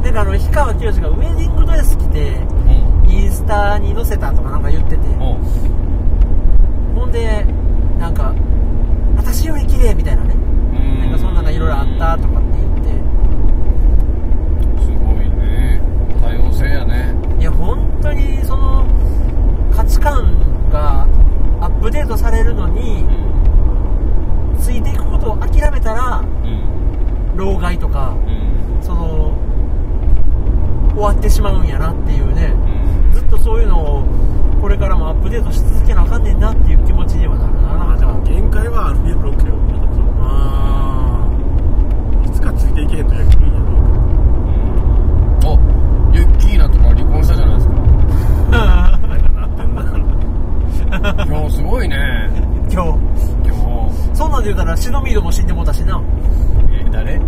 [0.04, 0.12] た。
[0.12, 2.34] であの氷川きよしがウェディングドレス着て、
[3.06, 4.98] うん、インスタに載せたとかなんか言ってて、
[6.96, 7.46] ほんで
[7.99, 8.34] なんか
[9.17, 10.36] 私より綺麗みたいなね。
[10.99, 12.89] なんかそんなのがいろいろあったとかって言って。
[14.84, 15.82] すごいね。
[16.21, 17.15] 多様性やね。
[17.39, 18.86] いや本当にその
[19.75, 21.08] 価値観が
[21.62, 29.34] アップデートされるのに、うん、ついていくことを諦めたら、うん、老害とか、うん、その
[30.93, 32.53] 終わってしまうんやなっていうね、
[33.13, 34.03] ずっとそういうのを
[34.63, 37.97] これからもアップデートし続けなあかんねんなっていう気持ちにはなるな。
[37.97, 39.49] でも限界はあるやろうけど
[40.21, 41.28] あ
[42.26, 43.65] いつかついていけへんとやきるんやろ。
[45.52, 45.60] お
[46.15, 47.73] ユッキーナとか離婚したじゃないですか。
[47.73, 47.82] ー
[49.06, 49.84] なんかなってんな
[51.26, 52.30] 今日すごいね。
[52.71, 52.99] 今日。
[53.43, 56.02] 今そんなんで言うたらシノミードも死んでもうたしな。
[56.69, 57.19] 日え誰？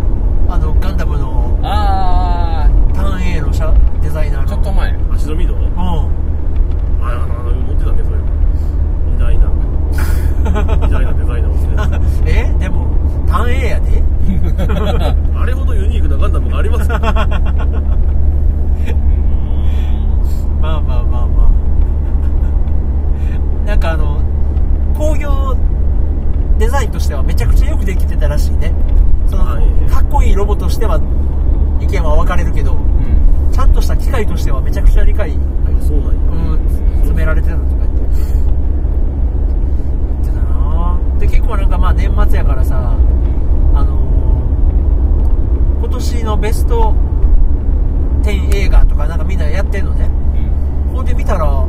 [0.48, 4.44] あのガンダムのあターン A の社デザイナーの。
[4.44, 4.96] あちょっと前。
[5.12, 6.25] 足のミドうん
[7.12, 8.16] ああの持ってたねそれ
[9.14, 9.46] 偉大な。
[10.86, 12.32] 偉大なデザイナーをしてる。
[12.54, 12.54] え？
[12.58, 12.86] でも
[13.26, 14.02] ターン A やで？
[15.38, 16.98] あれほどユニークなガンダムがありますか？
[20.60, 21.50] まあまあまあま
[23.64, 23.66] あ。
[23.66, 24.20] なんかあの
[24.96, 25.56] 工業
[26.58, 28.72] デザインとしてはめちゃくちゃよくできてたらしいね。
[29.26, 29.64] そのはい。
[29.90, 30.98] かっこいいロボとしては
[31.80, 33.52] 意見は分かれるけどうん。
[33.52, 36.58] ちゃんとした機械としてはめちゃくちゃ理解、うん、あそうなんや。
[36.98, 37.96] 詰められてたとか言って。
[40.12, 40.98] 言ってたな。
[41.18, 42.96] で結構なんかまあ年末やからさ
[43.74, 46.94] あのー今年のベスト
[48.22, 50.10] 10映画とかなんかみんなやってんのね。
[50.92, 51.66] ほんで見たら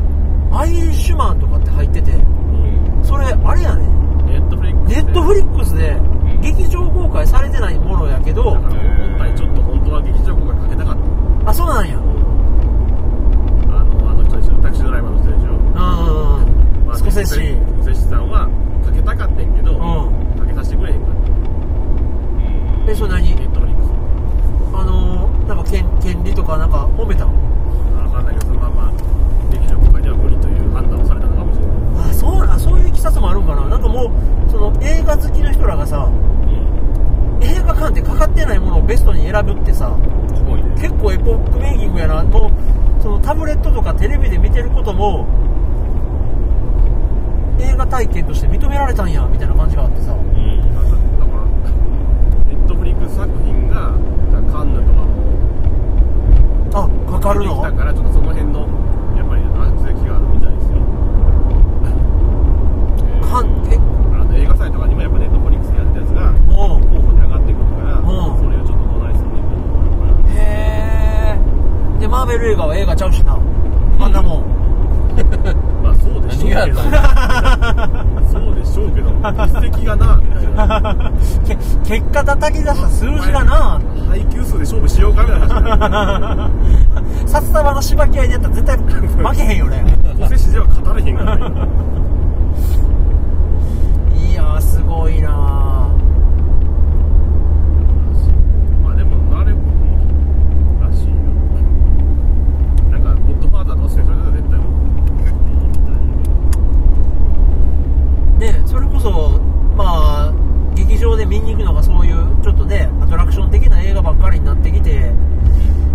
[0.52, 2.12] アイリッシュマンとかって入ってて。
[2.12, 3.00] うん。
[3.04, 3.86] それあれやね。
[4.28, 5.98] ネットフリックスネットフリックスで
[6.42, 10.98] 劇場公開されてないものやけど本来ちょっと本当は劇場公開かけたかっ
[11.46, 11.50] た。
[11.50, 11.96] あそうなんや
[14.62, 15.74] タクシードライバーの人でしょうん
[16.86, 17.36] まあスコセッシス
[17.78, 18.50] コセッシさんは
[18.86, 19.80] かけたかってんけど、う
[20.40, 21.16] かけさせてくれへんかっ
[22.86, 22.92] た。
[22.92, 23.36] えそれ何？
[23.36, 23.90] ネットフリックス
[24.74, 27.34] あのーなんか権権利とかなんか揉めたの？
[28.04, 28.92] わかんないけどそのまま
[29.52, 32.10] 劇場公開では無理という判断をされたのかもしれない。
[32.10, 33.68] あそうなそういういきさつもあるんかな。
[33.68, 34.06] なんかも
[34.48, 36.10] うその映画好きの人らがさ
[37.42, 39.96] 映画館でかかってないものをベストに選ぶってさ
[40.36, 40.72] すごいね。
[40.80, 42.52] 結構エポックメイキングやなもう
[43.02, 45.26] そのタブレットとかテレビで見てることも
[47.60, 50.14] 映画体験として認められたんやみたいな感じがあってさ。
[50.14, 51.44] うんなんかだから
[52.46, 53.94] ネットフリックス作品が
[54.52, 55.08] カンヌとかも
[56.74, 57.62] あかかるの？
[57.62, 58.68] からちょっとその辺の
[59.18, 60.78] やっぱり圧力があるみたいですよ。
[63.22, 63.78] かんえ？
[64.14, 68.06] あの映画祭とかにもやっぱネットフリックスでやったやつがも候補に上がってくるから、うん
[68.38, 70.40] それをちょっとどないするねんって思うかうへ
[71.34, 71.40] え
[72.00, 73.34] でマーベル映画は映画ちゃうしな。
[74.00, 74.44] あんなもん。
[75.18, 75.24] ら
[75.82, 76.82] まあそうでしょうけど。
[78.32, 79.10] そうでしょうけど。
[79.10, 81.12] 実績がなみたいな。
[81.46, 83.82] け結果叩き出した数字がな。
[84.10, 86.52] 配給数で勝負しようかみたいな話
[87.26, 89.84] 札束 のしばき合いでやったら絶対負けへんよね。
[90.20, 91.46] おせしでは語れへんからね。
[94.16, 95.30] いやーすごいな
[98.84, 99.60] まあでもあれも
[100.82, 101.14] らしいよ
[102.92, 105.26] なんかゴッドファーザーとかそれそれで絶対もういい
[105.72, 105.78] み
[108.40, 108.64] たいね
[109.12, 109.40] そ
[109.76, 110.34] まあ
[110.76, 115.14] 劇場で見に行くのがそういうちょっとねアトラクション的な映画ばっかりになってきて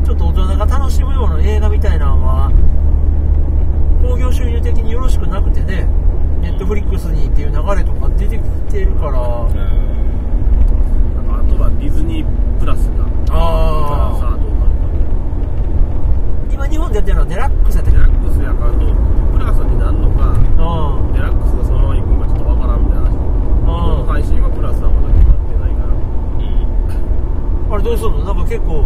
[0.04, 2.50] ちょっと大人が楽しむような映画みたいなのは
[4.02, 5.86] 興行収入的によろしくなくてね
[6.40, 8.42] ネットフリックスにっていう流れとか出てき
[8.72, 9.12] てるから。
[9.12, 9.18] な
[11.20, 14.82] んかあとはディズニープラスがさああどうなるか
[16.50, 18.96] 今日本でやってるのはデラックスやったデラックスやからどう
[19.32, 23.14] プラスになるのかうんデラックスがそのまま行くのかちょっとわからんみたいな話
[24.02, 25.94] うん配信はプラスはまだ決まってないから
[27.74, 28.84] あれどうするのなんか結構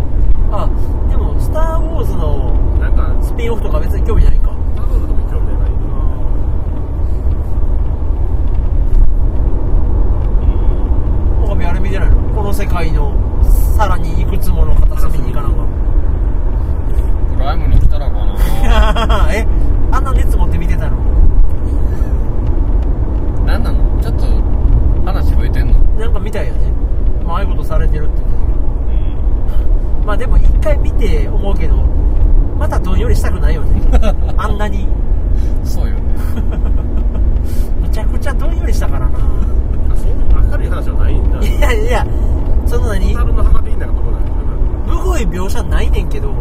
[0.52, 0.70] あ
[1.10, 4.52] でも「スター・ウォーズ」のなんかスピンオフとか別に興味ないか。
[4.76, 5.70] タブルとか興味ない。
[11.44, 12.16] 岡部あれ見てないの？
[12.32, 13.12] この世界の
[13.76, 15.64] さらにいくつもの片隅に行かなんか
[17.36, 19.28] プライムに来たらかな。
[19.34, 19.44] え？
[19.90, 20.96] あんな熱持って見てたの？
[23.44, 24.26] 何なのちょっと
[25.04, 25.80] 話増えてんの？
[25.98, 26.72] なんか見たいよね。
[27.24, 28.45] まあああいうことされてるって言っ
[30.06, 31.74] まあでも一回見て思うけど
[32.56, 33.82] またどんよりしたくないよね。
[34.38, 34.88] あんなに。
[35.64, 36.00] そうよね。
[37.82, 39.18] むちゃくちゃどんよりしたからな。
[39.18, 41.38] あそう明るい話はないんだ。
[41.40, 42.06] いやいや
[42.64, 46.32] その何タルの墓的なところなんむごい描写ないねんけどう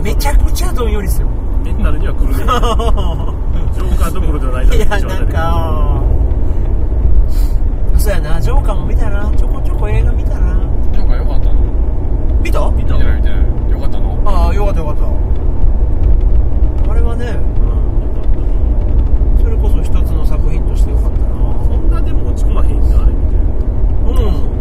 [0.00, 1.26] んめちゃくちゃどんよりっすよ
[1.64, 2.34] メンタルには来るね。
[3.74, 6.00] ジョーカーどころじゃないいやなんか
[7.98, 8.40] そうやな。
[8.40, 10.61] ジョーカーも見たなちょこちょこ映画見たな
[12.42, 12.70] 見た？
[12.70, 12.98] 見た。
[12.98, 13.30] 見て
[13.66, 14.20] 見よかったの？
[14.26, 15.04] ああよかったよかった。
[16.90, 17.26] あれはね、
[19.38, 21.26] うん、それこそ一つの作品としてよかったな。
[21.64, 23.44] そんなでも落ち込まへんなあれみたいな
[24.10, 24.52] うん。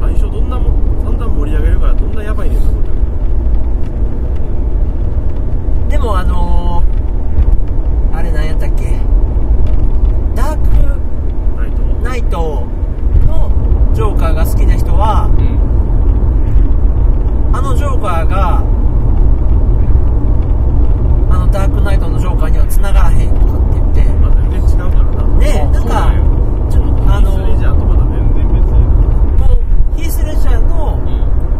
[0.00, 0.70] 最初どんなも
[1.18, 3.04] だん盛り上げるからどんなヤバいねんと思ったけど。
[5.88, 8.98] でもあのー、あれ何やったっけ？
[10.34, 10.68] ダーク
[12.02, 12.66] ナイト
[13.26, 13.50] の
[13.94, 15.53] ジョーカーが好きな人は、うん。
[17.54, 18.58] あのジョーカーが
[21.30, 25.38] あのダークナイトのジョーカーには繋がらへんとかって言って、まあ、全然違うからな。
[25.38, 26.10] ねなんか
[26.68, 28.66] ちょっとヒースレジャーとまた全然別
[29.38, 30.98] もうヒースレジャーの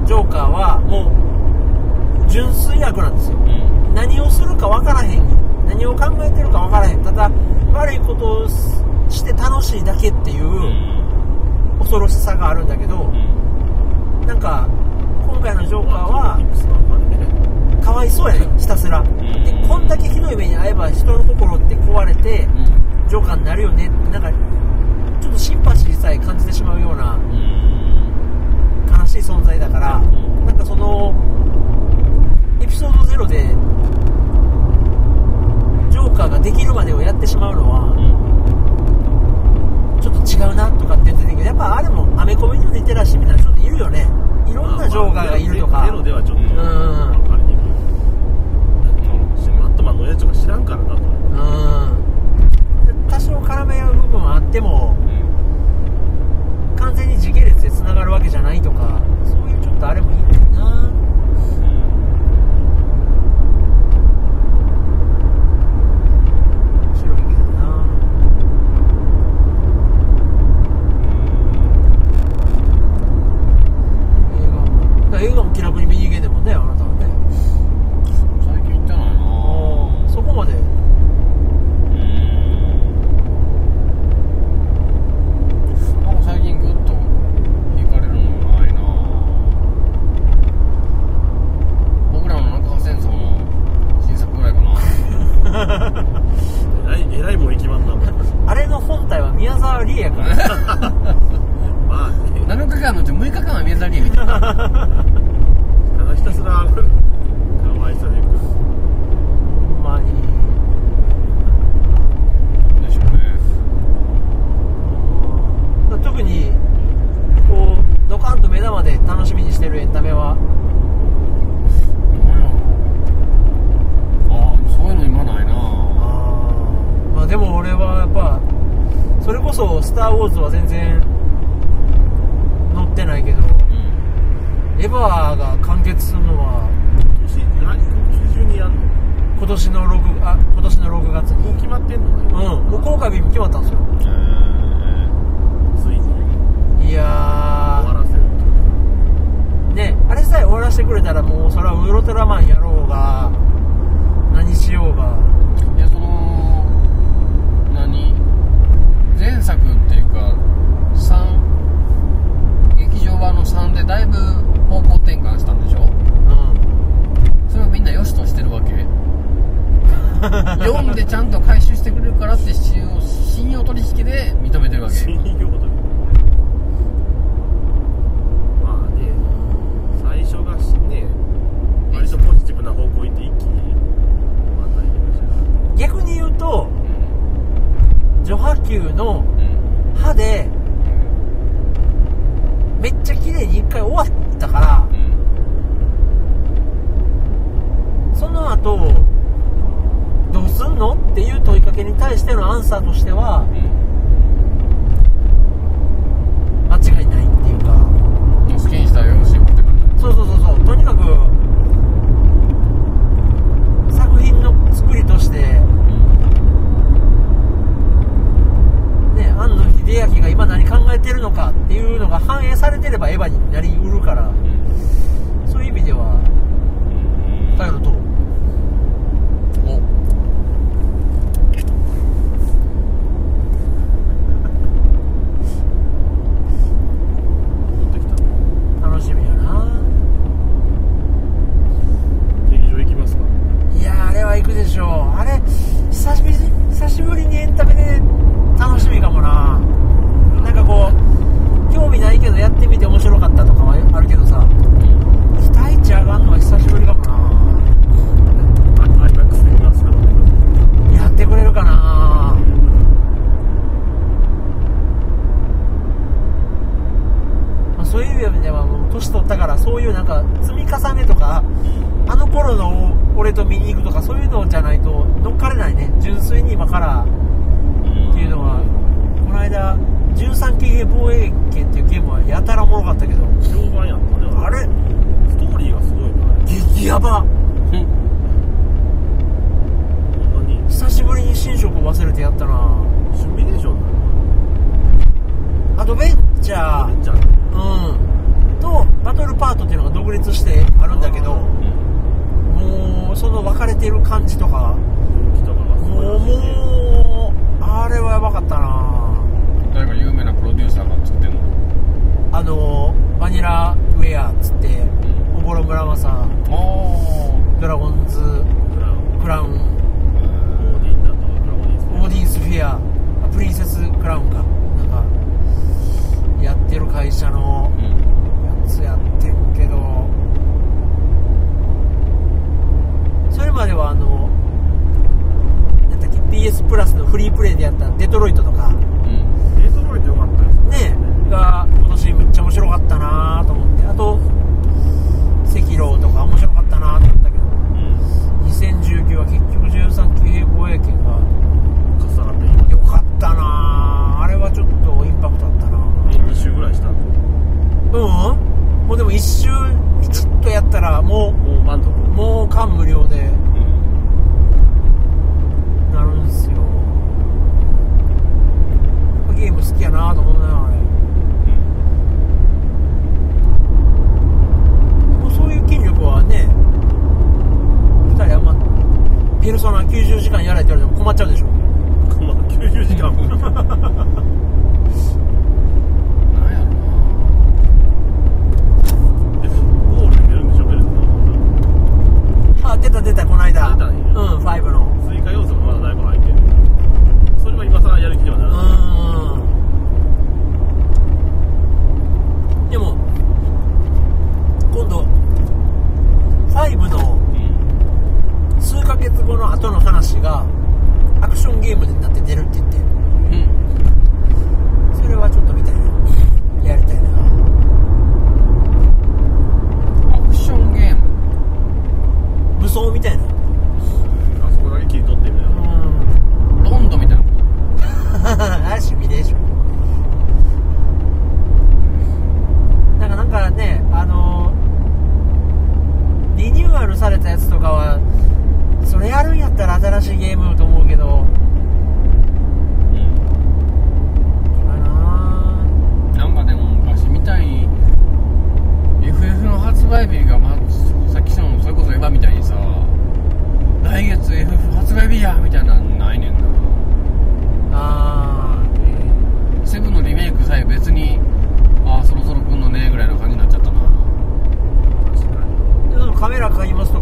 [0.05, 1.15] ジョーカーはも
[2.27, 5.23] う純粋悪なんですよ、うん、何をするか分からへん。
[5.69, 7.05] 何を考えてるか分からへん。
[7.05, 7.31] ただ
[7.73, 13.07] 悪いことをして楽しいだけっていう恐ろしさがあるんだけど、う
[14.25, 14.69] ん、なんか
[15.45, 16.41] 回のジョーカーは
[17.85, 19.03] かわいそうやねひたすら。
[19.03, 19.09] で
[19.69, 22.49] こんだけひどい目に遭えば人の心って壊れて
[23.09, 23.91] ジョーカーになるよね。
[24.11, 24.33] なんか
[25.21, 27.19] ちょっとシンパシーさえ感じてしまうような
[28.99, 31.15] 悲しい存在だからなんかその
[32.63, 33.43] エピソード0で
[35.91, 37.64] ジョーカーができるまでをやってしまうの
[46.05, 46.84] ではちょっと。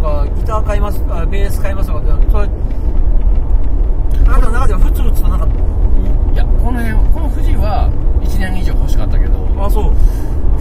[0.03, 2.48] かギター買いますあベース買いますとかそれ
[4.26, 7.88] あなたの中ではふつふつとなんかいやこの辺この富士は
[8.20, 9.94] 1年以上欲しかったけどあそう。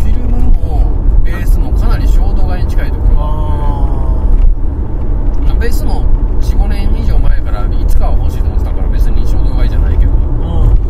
[0.02, 3.22] フィルムもベースもかなり衝動買いに近いところが
[5.54, 6.06] あベースも
[6.42, 10.81] 45年以上前からいつかは欲しいと思ってたから別に衝動買いじゃないけど、うん、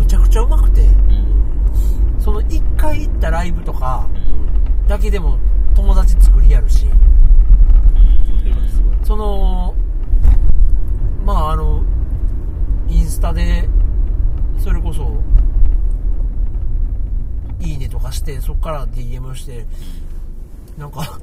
[0.00, 0.80] むちゃくちゃうまくて、
[2.18, 4.08] その1回行ったライブとか
[4.88, 5.38] だけでも
[5.74, 6.86] 友達作りやるし、
[9.04, 9.74] その
[11.26, 11.82] まああの
[12.88, 13.68] インスタで
[14.58, 15.14] それこそ
[17.60, 19.66] 「いいね」とかしてそっから DM して
[20.78, 21.20] なんか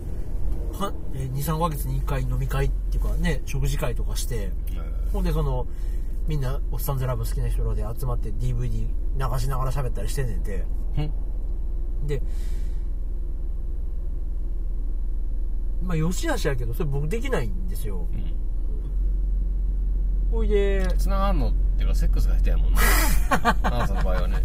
[1.14, 4.52] 23ヶ月に1回飲み会っていうかね食事会とかして。
[5.14, 5.66] ほんでその
[6.28, 10.66] みんなおっさんずラブ好きな人らで集まって DVD 流しながら喋ったりしてんねんて。
[10.98, 11.02] う
[12.04, 12.08] ん。
[12.08, 12.22] で
[15.82, 18.08] まあよしあしやけどそれ僕できないんですよ。
[20.32, 22.80] ほいでつながんのっていうかセックスが下手やもんね
[23.30, 24.44] あな たの場合はね。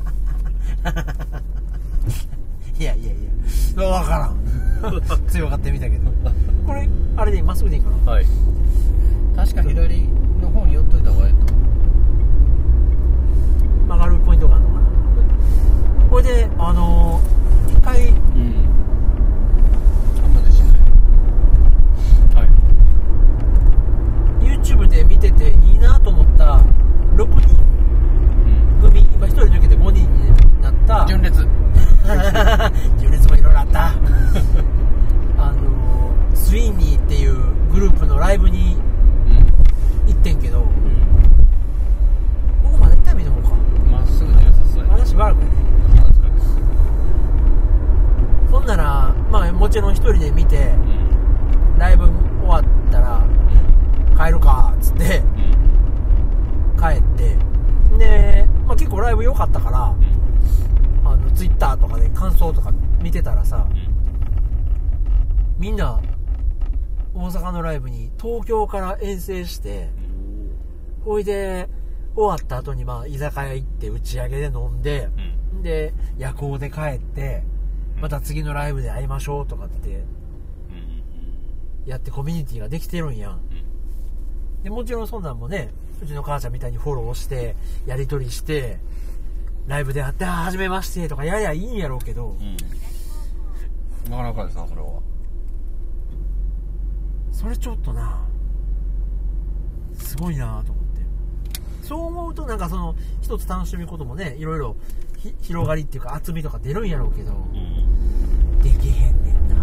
[2.78, 3.30] いやいやいや。
[3.74, 4.39] 分からん。
[5.28, 6.11] 強がってみたけど。
[6.66, 8.12] これあれでまっすぐでいいかな。
[8.12, 8.26] はい。
[9.35, 10.03] 確か左
[10.41, 11.46] の方に寄っといた方がいいと
[13.88, 14.86] 曲がるポイントがあるのかな。
[16.11, 18.16] これであのー一回うん。
[20.24, 20.72] あんまりしない。
[22.36, 22.48] はい。
[24.59, 26.61] YouTube で見てていいなと思った
[27.16, 27.57] 6人
[28.82, 31.05] うん組今1人抜けて5人になった。
[31.09, 31.46] 純烈。
[32.98, 33.86] 純烈もいろいろあった。
[35.38, 37.36] あのースインニーっていう
[37.72, 38.76] グループのライブに
[40.22, 40.64] ってんけど
[42.62, 43.48] 僕まだ行ったら見の方か。
[43.90, 45.50] まっすぐで良さそうやまだしばらくやね。
[45.96, 46.34] まだ疲れる
[48.52, 51.78] ほんならまあもちろん1人で見てうん。
[51.78, 52.12] ライブ終
[52.46, 53.26] わったら
[54.16, 56.80] 帰るかっつってうん。
[56.80, 57.36] 帰って
[57.98, 59.92] で、まあ、結構ライブ良かったから
[61.04, 63.66] あのツイッターとかで感想とか見てたらさ
[65.58, 66.00] みんな
[67.12, 69.90] 大阪のライブに東京から遠征して
[71.05, 71.68] ほいで
[72.14, 75.09] 終わった後にまあ居酒屋行って打ち上げで飲んで
[75.53, 75.62] うん。
[75.62, 77.42] で夜行で帰って
[78.00, 81.86] また次のライブで会いましょうとかってうん。
[81.86, 83.40] やってコミュニティができてるんやん。
[84.62, 85.70] でもちろんそんなんもね
[86.03, 88.78] うちの母ちゃんみたいにフォローしてやり取りして
[89.66, 94.11] ライブで会って「あーはじめまして」とかややいいんやろうけどうん。
[94.11, 95.00] なかなかですなそれは。
[97.30, 98.24] それちょっとな
[99.94, 100.82] すごいなと思って
[101.83, 104.76] そう思うとなんかその一つ楽しむこともねいろいろ
[105.18, 107.33] ひ広がりっていうか厚みとか出るんやろうけど
[108.62, 109.57] できへんねんな。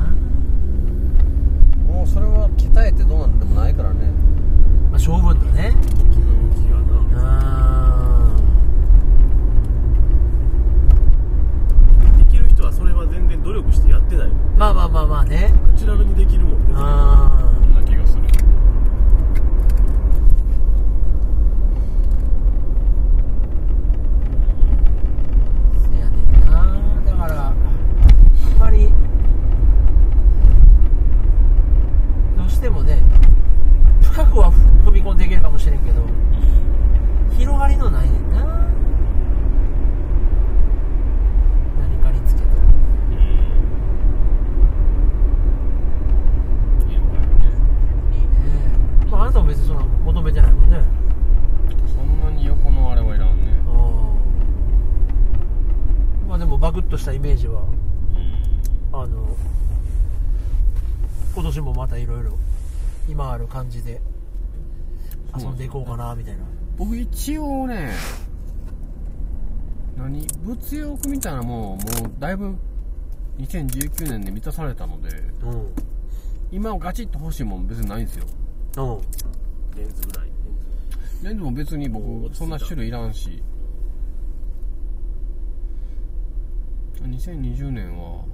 [1.94, 4.12] もうそれは鍛えてどうなんでもないからね。
[4.92, 5.74] まあ性分だね。
[12.18, 14.38] できる人はそれは全然努力してやってないもん。
[14.58, 15.52] まあまあまあまあね。
[15.72, 16.66] ナチュラルにできるもんね。
[16.68, 16.78] うんそん
[17.74, 18.24] な気がする
[25.92, 27.56] せやねんなだからあん
[28.60, 28.90] まり
[32.38, 33.02] どうしてもね
[34.02, 34.52] 深くは
[34.86, 36.02] 踏み込んでいけるかもしれんけど
[37.38, 38.40] 広がりのないねんな
[41.80, 42.50] 何かにつけてい
[46.94, 47.52] いのかよねね
[49.04, 50.82] えまああなたも別にそんな求めてないもんね
[51.96, 53.72] そんなに横のあれはいらんねう
[56.26, 57.64] んまあでもバクッとしたイメージは
[58.92, 59.36] あの
[61.36, 62.38] 今年もまたいろいろ
[63.08, 64.02] 今ある感じで
[65.38, 66.44] 遊んでいこうかなみたいな
[66.76, 67.92] 僕一応ね
[70.60, 71.80] 何物欲みたいなもんもう
[72.20, 72.56] だいぶ
[73.38, 75.10] 2019年で満たされたので
[75.44, 75.90] うん。
[76.52, 78.26] 今ガチッと欲しいもん別にないんですよ。
[78.78, 79.78] うん。
[79.78, 80.30] レンズぐらい。
[81.24, 83.42] レンズも別に僕そんな種類いらんし。
[87.02, 88.26] 2020年は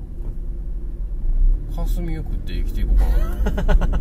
[1.75, 3.15] 霞よくって生きていこうかな。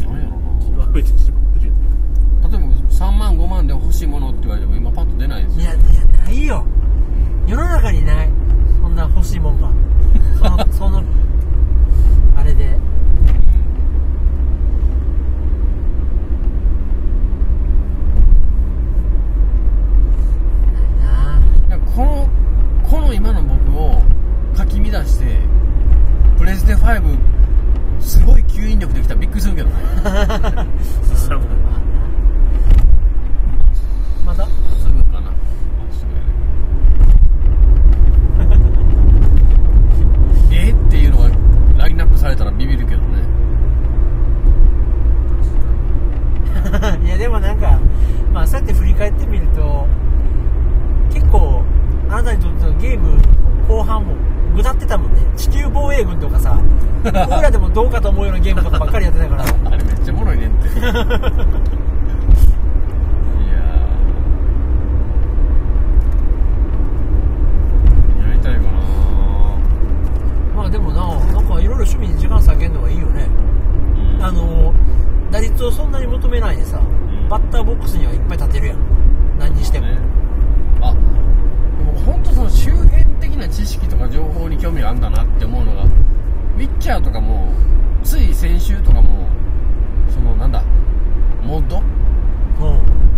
[0.00, 0.84] 何やろな。
[0.86, 1.72] 極めてしまってる
[2.50, 2.69] 例えば
[3.00, 5.62] 3万5万で欲しいものって言われても今パッと出ないんですよ。
[5.62, 6.66] いやいやないよ。
[7.46, 8.28] 世の中にない。
[8.82, 9.70] そんな欲しいもんが。
[10.38, 11.02] その その
[12.36, 12.76] あれで。
[21.96, 22.28] この
[22.88, 24.02] この今の僕を
[24.54, 25.38] かき乱して
[26.38, 27.18] プレステ5
[27.98, 29.14] すごい吸引力できた。
[29.14, 29.74] らびっくりするけどね。
[31.02, 31.60] そしたらもう
[34.30, 34.46] まだ
[34.80, 35.32] すぐかなあ
[35.92, 36.14] すぐ
[40.54, 41.28] やねえっていうのが
[41.78, 43.24] ラインナップされたらビビるけどね
[47.04, 47.80] いやでもなんか
[48.32, 49.88] まあそうやって振り返ってみると
[51.12, 51.64] 結構
[52.08, 53.20] あなたにとってのゲーム
[53.66, 54.14] 後半も
[54.54, 56.56] ぐだってたもんね地球防衛軍とかさ
[57.04, 60.94] 俺らでもどうかと思うようなゲームとかばっかりやってたからあれめっちゃおもろいねんっていやー
[68.26, 68.70] やりたいかな
[70.56, 73.28] まあでもななんかいろいろ趣味に時間割けるのがいいよね
[74.16, 74.74] うんあの
[75.30, 78.78] 打率をそんなに求めないでさんバッターボックスにはいっぱい立てるやん
[79.38, 79.98] 何にしても、ね
[80.82, 80.94] あ
[81.84, 87.52] 僕本当その周辺的な知識とか情報に興味があるんだなって思うのがウィッチャーとかも
[88.02, 89.28] つい先週とかも
[90.12, 90.62] そのなんだ
[91.42, 91.84] モッドうん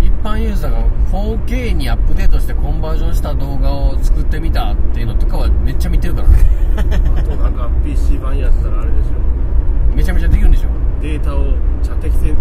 [0.05, 6.36] 一般ユーザーが 4K にアップデートしてコンバージョンした動画を作ってみたっていうのとかはめっちゃ見てるからね
[7.16, 10.68] あとなんか PC 版やったらあれでしょめちゃめちゃできるんでしょ
[11.03, 12.32] データをじゃあ適切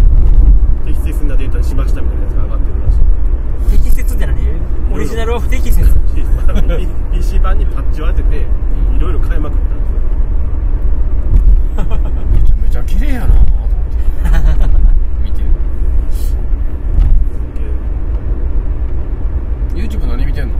[0.85, 2.99] 適切なデータにしましたみたいなやつが上がってるらしい。
[3.83, 4.37] 適切って何？
[4.93, 5.81] オリジナルは不適切
[7.11, 8.37] ？PC 版にパッチを当てて
[8.95, 9.57] いろいろ変えまくっ
[11.75, 11.97] たんですよ。
[12.33, 13.79] めちゃめちゃ綺麗やなと思って
[15.23, 15.47] 見てる
[19.73, 20.53] YouTube 何見てんの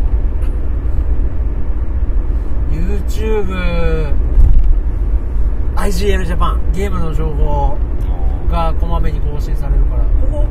[2.71, 4.15] YouTube
[5.75, 7.77] IGL ジャパンゲームの情報
[8.49, 10.45] がこまめに更新されるからここ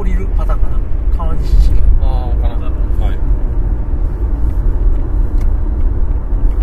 [0.00, 0.76] 降りるパターンかな
[1.16, 1.70] 川西市
[2.00, 2.56] ああかな
[2.98, 3.14] は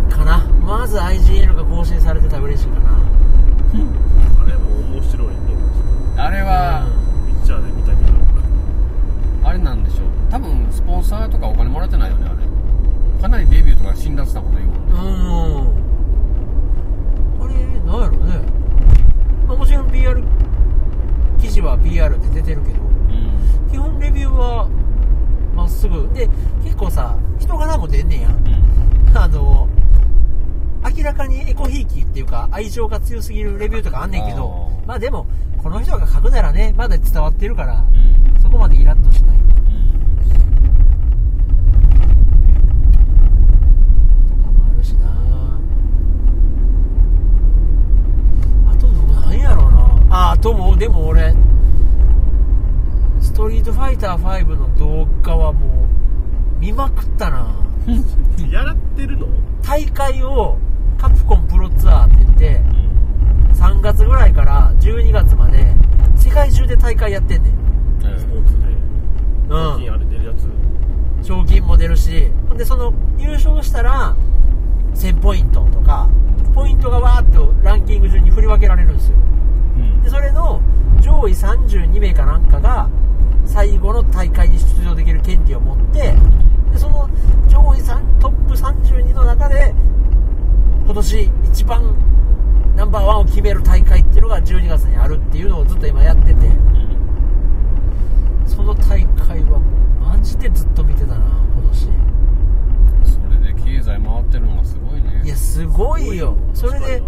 [0.10, 2.98] いかなまず IGL が更新されてたら嬉しいかな
[4.42, 5.34] あれも面白いね
[6.18, 6.86] あれは、
[7.28, 8.12] ピッチャーで見たけど
[9.48, 14.94] あれなんでしょう多分スポンサーとかお金もらってないよねあれかなりレビューとか辛辣なこと言うもんね
[17.40, 17.54] うんあれ
[17.86, 18.42] なんやろね、
[19.48, 20.22] まあ、もちろん PR
[21.42, 22.86] 記事は PR って出てるけどう
[23.68, 24.68] ん基本レビューは
[25.56, 26.28] まっすぐで
[26.64, 28.30] 結構さ人柄も出んねんや
[29.16, 29.68] あの
[30.98, 35.28] 明らかにエコひいきっていうか愛情が強すぎるレビューとかあんねんけどまあでも
[35.62, 38.42] この人が書くならねまだ伝わってるからうん。
[38.42, 39.38] そこまでイラッとしない。
[39.38, 39.44] と
[44.34, 45.60] かもあるしな。
[48.72, 50.08] あとなんやろうな。
[50.10, 51.36] ああともでも俺
[53.22, 57.56] ストリートファイター5の動画はもう見まくったな。
[58.52, 59.28] やらってるの？
[59.62, 60.58] 大会を
[60.98, 62.79] カプコンプロツアーって言って
[63.60, 65.76] 3月ぐらいから12月まで
[66.16, 67.54] 世界中で大会やってんねん。
[68.18, 68.68] スポーツで。
[69.50, 69.74] うん。
[69.76, 71.28] 最近あれ出るやつ。
[71.28, 72.32] 賞金も出るし。
[72.48, 74.16] ほんでその優勝したら
[74.96, 76.08] 1000ポイントとか
[76.56, 79.18] ポイントがわーっとランキング順に振り分けられるんですよ。
[79.18, 80.02] うん。
[80.04, 80.62] でそれの
[81.02, 82.90] 上位32名かなんかが
[83.46, 86.16] 最後の大会に出場できる権利を持って
[86.72, 87.10] でその
[87.50, 89.74] 上位3トップ32の中で
[90.86, 91.84] 今年一番
[92.80, 96.50] ナンバーワンを決める大会っていうのが12月にあるっていうのをずっと今やってて。
[98.48, 101.16] その大会はもうマジでずっと見てたな
[101.56, 101.90] 今年。
[103.04, 105.22] それで経済回ってるのがすごいね。
[105.26, 106.38] いやすごいよ。
[106.54, 107.04] それで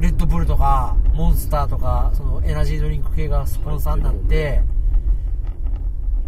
[0.00, 4.60] レッドブルとかモンスターとかそのエナジードリンク系がスポンサーになって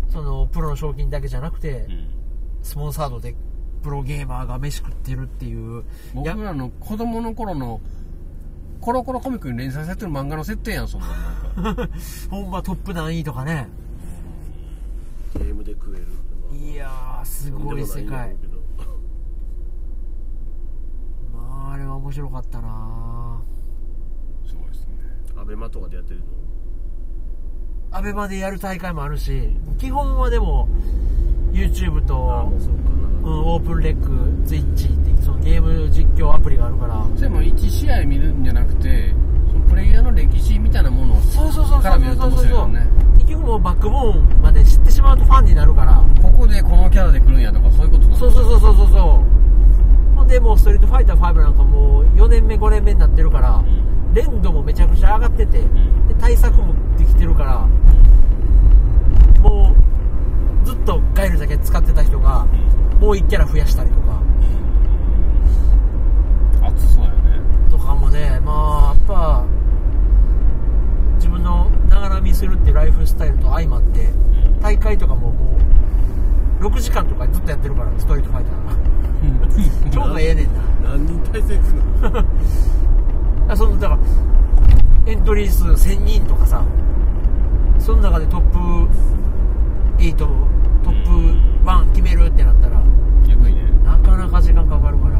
[0.08, 2.08] そのプロの賞金だけじゃなくてうん。
[2.62, 3.34] スポンサードで
[3.82, 5.84] プロゲーマーが飯食ってるっていう。
[6.14, 7.82] 僕やらの子供の頃の
[8.82, 11.88] コロコロコミックに連載されてる漫画の設定やんそんなんなんか。
[12.30, 13.68] ほんまトップ何位とかね。
[15.34, 16.08] ゲームで食える。
[16.52, 18.36] いやーすごい世界。
[21.32, 23.40] まああれは面白かったな
[24.44, 24.92] すごいですね。
[25.36, 26.26] アベマとかでやってるの？
[27.92, 30.68] アベマでやる大会もあるし基本はでも
[31.52, 33.28] YouTube ともうそうん、な。
[33.28, 37.06] オープンレック、ツイッチってそのゲーム実況アプリがあるから。
[37.14, 39.14] それも1試合見るんじゃなくて
[39.68, 42.86] プレイヤーの歴史みたいなものをそうそうそうそうから見ると面白いよね。
[43.18, 46.02] 結局もうバックボーンまで知ってしまうとファンになるから。
[46.22, 50.16] ここでこのキャラで来るんやとかそういうことなのそうそうそうそうそうそう。
[50.16, 53.64] ほんでもうストリートファイター5なんかもう4年目5年目になってるから、ん
[54.12, 56.08] 連度もめちゃくちゃ上がってて、ん。
[56.08, 57.66] で対策もできてるから
[59.40, 59.74] も
[60.62, 62.46] うずっとガイルだけ使ってた人が
[63.00, 64.22] もう1キャラ増やしたりとか。
[66.62, 67.16] 熱そうやね。
[67.70, 69.44] とかもねまあやっぱ
[71.16, 74.10] 自分の長波みするっていうライフスタイルと相まって
[74.60, 75.58] 大会とかもも
[76.60, 78.62] う6時間とかずっとやってるからストリートファイター。
[79.90, 80.46] 超がええねん
[80.82, 80.90] な。
[80.90, 82.18] 何人対戦するの？
[82.18, 82.24] あ
[83.56, 84.00] そのだから
[85.12, 86.64] エントリー数1000人とかさ
[87.78, 88.58] その中でトップ
[89.98, 90.26] 8ト
[90.90, 91.10] ップ
[91.64, 92.82] 1決めるってなったら
[93.28, 93.62] えぐいね。
[93.84, 95.18] なかかなか時間かかるから。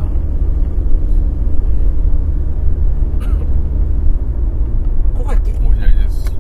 [5.17, 5.53] ここやっけ？
[5.53, 6.33] もう左です。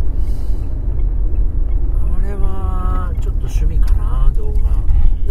[1.94, 4.60] あれはちょっと趣味かな動画。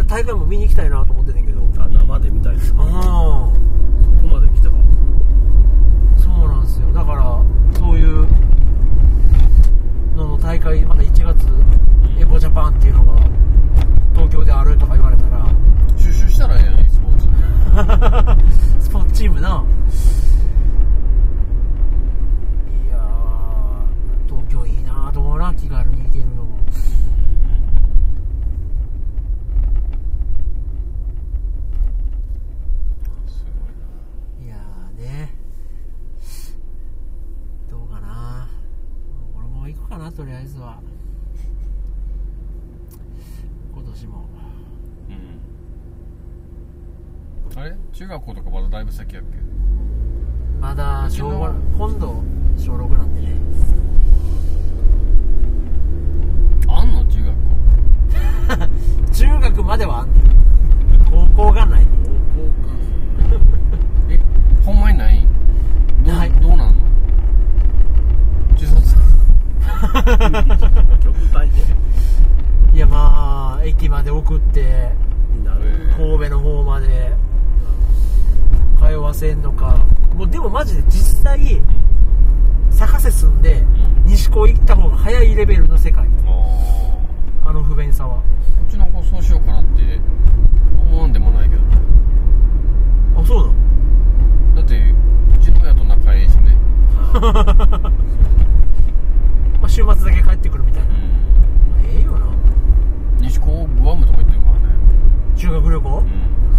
[0.01, 1.61] で大会も見に行きたいなと思ってたけど。
[1.79, 2.73] あ生で見たいです。
[2.73, 3.51] こあ
[4.21, 4.90] こまで来たかあそうなん
[6.71, 6.93] ですよ。
[6.93, 7.43] だから
[7.77, 8.27] そういう
[10.15, 11.45] のの大会まだ1月
[12.19, 13.21] エボジャパンっていうのが
[14.13, 15.45] 東京であるとか言われたら
[15.97, 17.27] 収集したらええやんスポーツ。
[18.87, 19.63] スポーツチームな。
[22.85, 26.57] いやー東京いいなと思うな気軽に行けるのも
[33.27, 35.33] すごいないやーね
[37.69, 38.49] どうかな
[39.37, 40.79] 俺も行くかなとりあえずは。
[43.73, 44.25] 今年も。
[47.55, 47.59] うん。
[47.59, 47.75] あれ？
[47.93, 49.37] 中学校とかまだだいぶ先やっけ？
[50.59, 52.23] まだ小うちの5今度
[52.57, 53.35] 小6なんでね。
[56.67, 57.05] あんの？
[57.05, 57.41] 中学校。
[59.13, 61.05] 中学まではあんねん。
[61.09, 61.87] 高校がない。
[64.09, 64.19] え
[64.63, 65.21] ほんまにない
[66.03, 66.81] どう,、ないどうなんの
[68.53, 68.95] 自殺
[71.01, 71.61] 極端で
[72.73, 74.91] いやまあ駅まで送って
[75.97, 77.13] 神戸の方まで
[78.79, 79.77] 通わせんのか。
[80.15, 81.61] もうでもマジで実際
[82.69, 83.63] 坂瀬住んで
[84.05, 86.07] 西高行った方が早いレベルの世界。
[86.25, 88.15] ああの不便さは。
[88.15, 88.21] あ
[88.67, 89.99] うちの子そうしようかなって
[90.89, 91.77] 思わんでもないけどね。
[93.17, 93.53] あそうなの？
[94.55, 94.95] だってう
[95.39, 96.57] ちの親と仲いいしね。
[97.13, 97.91] まあ、
[99.81, 100.89] 週末だけ帰ってくるみたいな。
[100.89, 100.95] うん。
[101.83, 102.27] ええよな。
[103.19, 104.59] 西高グアムとか行ってるからね。
[105.35, 105.97] 修学旅行？
[105.97, 106.05] うん。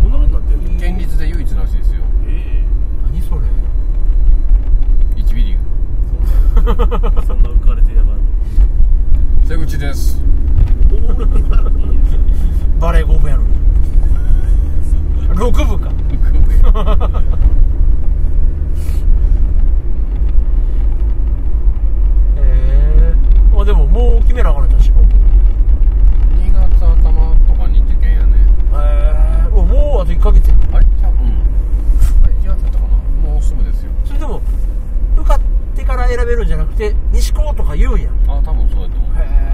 [0.02, 2.00] そんなことなってんの県立で唯一らしいですよ。
[2.26, 2.64] え
[3.04, 3.42] 何それ
[5.22, 5.58] ？1ビリーえ
[6.56, 6.74] そんな
[7.22, 8.18] そんな浮かれてやがる
[9.42, 10.20] グ瀬口です。
[12.80, 13.54] バレー5部やのに
[15.28, 15.90] 6部か
[22.36, 23.14] へえ
[23.56, 25.08] あでももう決めなあかんのじゃん四国へ
[26.50, 28.36] 2月頭とかに受験やね
[28.74, 31.18] えおもうあと1ヶ月やあれじゃあうん
[32.24, 32.88] あれ1月やったかな
[33.30, 34.42] もうすぐですよそれでも
[35.16, 35.40] 受かっ
[35.74, 39.52] てから選べるんじゃなくて西高とか言うんやへあ多分そうやと思うえ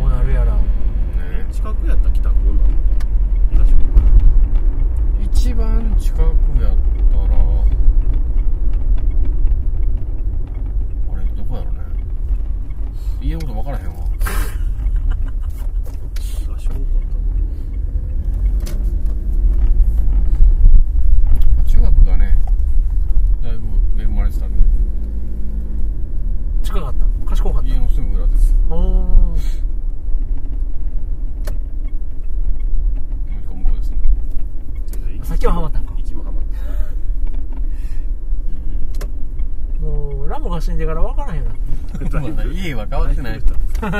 [0.00, 0.62] どうなるやらね
[1.52, 2.70] 近くやったら北こうなるのか
[3.52, 3.78] 東こ
[5.22, 6.76] 一番近くやっ
[7.12, 7.34] たら
[11.12, 11.80] あれどこやろね
[13.20, 13.92] 家のこと分からへんわ
[16.16, 16.78] 東こう
[21.56, 22.38] か中学がね
[23.42, 23.66] だいぶ
[24.02, 24.58] 恵まれてたんで
[26.62, 29.36] 近かった賢かった家のすぐ裏ですおおもう
[33.38, 33.98] 一個向こうですね
[35.18, 36.44] なさっきはハマったんか一番ハマっ
[39.78, 41.50] たもうラムが死んでから分からへんな
[42.20, 43.42] まだ家は変わってない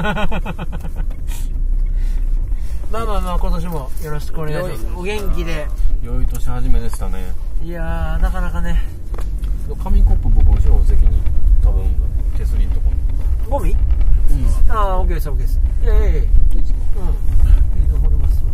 [2.91, 4.95] まあまあまあ今年もよろしくお願いします。
[4.97, 5.67] お元気で。
[6.03, 7.33] 良い年始めでしたね。
[7.63, 8.83] いやーなかなかね。
[9.83, 11.17] 紙コップ僕後ろの席に
[11.63, 11.85] 多分
[12.37, 12.91] 手すりのとこ
[13.49, 13.71] ゴミ？
[13.71, 13.77] に
[14.69, 15.61] ああ OK です OK です。
[15.83, 16.27] いやいやいやいい
[16.59, 16.79] ですか？
[17.77, 17.83] うん。
[17.83, 18.51] いいの掘れますわ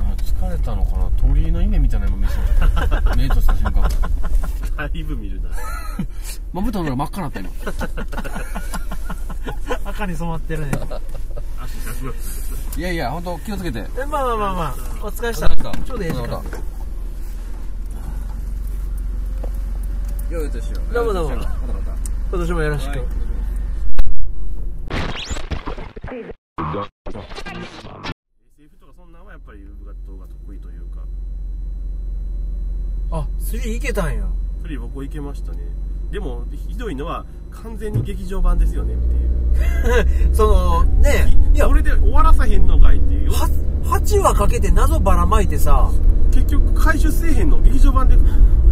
[0.00, 1.10] あ疲れたのかな？
[1.18, 2.34] 鳥居の稲みたいなの見せ
[3.04, 3.16] た。
[3.16, 3.88] 目とした瞬間。
[4.76, 5.48] だいぶ見るな。
[6.52, 7.50] まぶたの裏真っ赤なった今。
[9.90, 10.72] 赤に染まってるね。
[11.60, 13.86] 足出しますいやいや本当気をつけて。
[13.98, 16.28] えまあまあまあまあお疲れしたちょうどええ時間。
[16.28, 16.58] また。
[20.30, 21.36] 良い年をどうもどうも。
[21.36, 21.92] またまた。
[22.30, 23.08] 今年もよろしく、はい
[28.58, 31.02] SF とかそんなんはやっぱり部活動が得意というか
[33.10, 34.24] あ3いけたんや。
[34.62, 35.58] それ僕はいけましたね。
[36.10, 40.34] でもひどいのは完全に劇場版ですよねっていう。
[40.34, 43.30] そのねいやそれで終わらさへんのかいっていう。
[43.32, 43.48] は
[43.84, 45.90] 8話かけて謎ばらまいてさ。
[46.30, 47.60] 結局回収せえへんの？
[47.62, 48.14] 劇場版で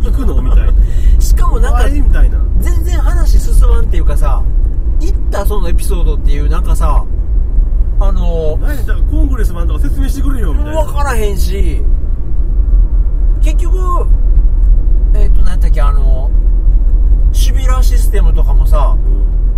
[0.03, 0.43] 行くの？
[0.43, 0.73] みたいな。
[1.21, 2.39] しかもなんかみたいな。
[2.61, 4.43] 全然話進まんっていうかさ
[5.01, 7.03] 行ったそのエピソードっていうなんかさ
[7.99, 8.77] あの何？
[8.87, 10.83] だからコングレスマンとか説明してくれよみたいな。
[10.85, 11.83] 分からへんし。
[13.43, 13.77] 結局
[15.77, 16.31] えっ、と何やったっけあの
[17.33, 18.97] シビラシステムとかもさ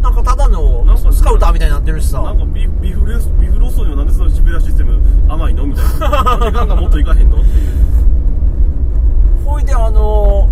[0.02, 2.22] なんかただのスカウターみたいになってるしさ。
[2.22, 4.98] なんかビビフレスビフロストにはなんでそのシベリアシステム
[5.28, 6.38] 甘いのみたいな。
[6.50, 9.44] 時間がもっといかへんのっていう。
[9.44, 10.48] ほいであの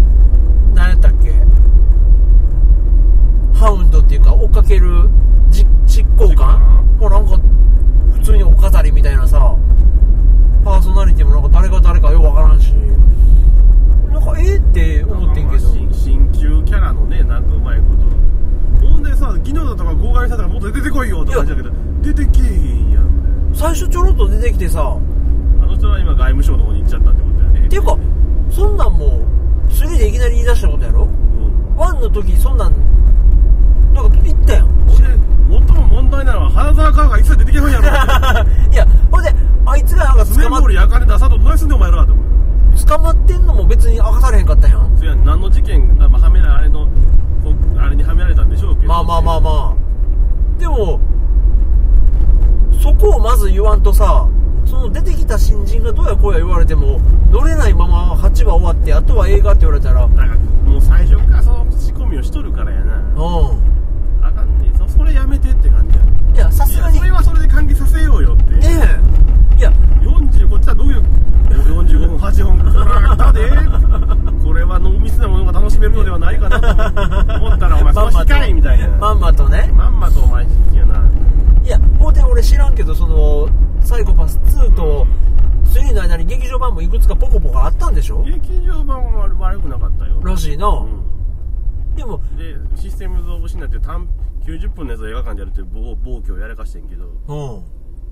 [0.75, 1.33] 何やったっけ？
[3.55, 5.09] ハウンドっていうか追っかける
[5.51, 6.61] じ執行官？
[6.99, 7.39] もうなんか
[8.15, 9.55] 普通にお飾りみたいなさ
[10.65, 12.73] パーソナリティもなんか誰が誰かようわからんし
[14.17, 15.63] なんかええって思ってんけど。
[15.63, 17.85] まあ新新旧キャラのねなんかうまいこ
[18.81, 18.87] と。
[18.87, 23.51] ほんでさ昨日だとか号外したからもっと出てこいよとか感じだけど出てけえへんやん。
[23.53, 24.97] 最初ちょろっと出てきてさ。
[25.63, 27.67] あの人は今外務省の方に行っちゃったってことだよね。
[27.67, 27.99] っていうか
[28.51, 31.03] そんなんもう3でいきなり言い出したことやろ？
[31.05, 31.77] うん。
[31.77, 32.73] 1の時そんなん
[33.93, 34.69] なんか言ったやん。
[35.49, 37.83] 最も問題なのは花澤香が一切出てけへんやろ。
[38.73, 39.35] いやほんで
[39.67, 42.27] あいつがなんかスネ捕まモールやかね出さとどないすんねんお前らと思う
[42.85, 44.99] 捕まってんのも別に明かされへんかったやん。
[44.99, 46.89] そや何の事件あ、まあ、はめらあれの
[47.79, 48.89] あれにはめられたんでしょうけど。
[48.89, 50.59] まあまあまあまあ。
[50.59, 51.01] でも
[52.81, 54.29] そこをまず言わんとさ
[54.65, 57.01] その出てきた新人がどうやこうや言われても
[57.31, 60.05] 乗れないまま8話終わってあとは映画って言われたら。
[60.05, 63.03] うんだからもう最初からその仕込みをしとるからやな。
[64.23, 66.05] あかんねそそれやめてって感じや。
[66.35, 69.01] いやさすがにそれはそれで完結させようよってえ
[69.57, 69.71] いや
[70.03, 71.03] 40こっちはどういう
[71.51, 81.09] 45分8本これだでこれは濃密なものが楽しめるのではないかなと思ったらお前その控えみたいなまんまとねまんまとお前好きやな
[81.65, 83.49] いやほんで俺知らんけどその
[83.83, 85.07] サイコパス2と
[85.65, 91.07] 3の間に劇場版もいくつかポコポコあったんでしょ劇場版は悪くなかったよらしいな、うん
[91.97, 93.79] でもでシステムズ・オブ・シンナーって
[94.47, 97.65] 90分のやつを映画館でやるっていう暴暴挙をやらかしてんけどうん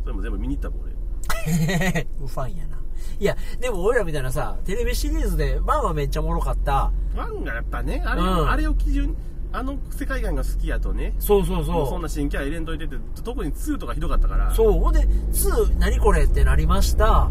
[0.03, 0.93] それも全部見に行ったもん俺
[2.19, 2.79] ファンやな。
[3.21, 6.91] いやでも俺らみたいなさテレビシリーズで1はめっちゃおもろかった。
[7.17, 8.51] ワンがやっぱねあれ,、うん。
[8.51, 9.17] あれを基準
[9.53, 11.15] あの世界観が好きやとね。
[11.21, 14.49] そうそうもうそそんな新キャラ入れんといてって特に2とかひどかったから。
[14.49, 14.73] うそう。
[14.73, 17.29] ほんで2何これってなりました。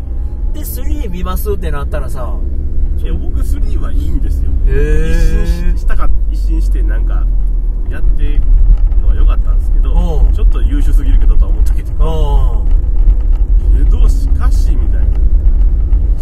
[0.53, 2.33] で3見ますってなったらさ。
[2.97, 4.51] いや僕3はいいんですよ。
[4.67, 7.25] へ一新ししたか一新してなんか
[7.89, 8.41] やってる
[9.01, 10.33] のは良かったんですけどうん。
[10.33, 12.62] ちょっと優秀すぎるけどとは思ったけど
[13.80, 15.07] うんけどしかしみたいな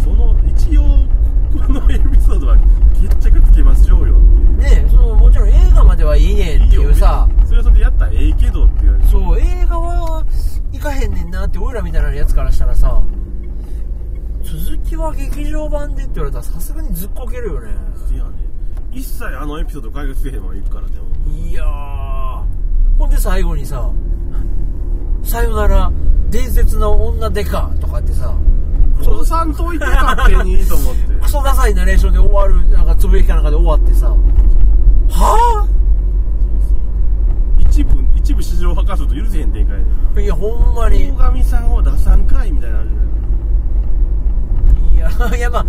[0.02, 0.82] その一応
[1.66, 2.56] このエピソードは
[3.00, 7.28] 決着つけましょうよっていうねそのもちろん映画まではいいねっていうさ。
[7.46, 10.24] それはそれでやったらええけどっていうそう映画は
[10.72, 13.02] 行かへんねんなって俺らみたいなやつからしたらさ。
[14.42, 17.70] 続きは劇場版でって言われたらさすがにずっこけるよね。
[18.12, 18.30] いやね
[18.90, 21.06] 一切あのエピソード解決せえへんままいくからでも。
[21.30, 22.42] いやー。
[22.98, 23.90] ほんで最後にさ
[25.22, 25.92] 「さよなら
[26.32, 28.34] 伝説の女デカ」とかってさ
[29.02, 31.12] 殺さんといて勝手にと思って。
[31.22, 34.08] クソダサいナレーションで終わるなんかつぶやきかなんかで終わってさ。
[35.10, 35.66] は
[37.58, 39.84] 一部一部市場破壊すると許せへん展開で
[40.16, 41.10] あいやほんまに。
[41.12, 42.90] 大神さんを出さんかいみたいなのある
[44.94, 45.28] じゃない。
[45.28, 45.66] いや いやまあ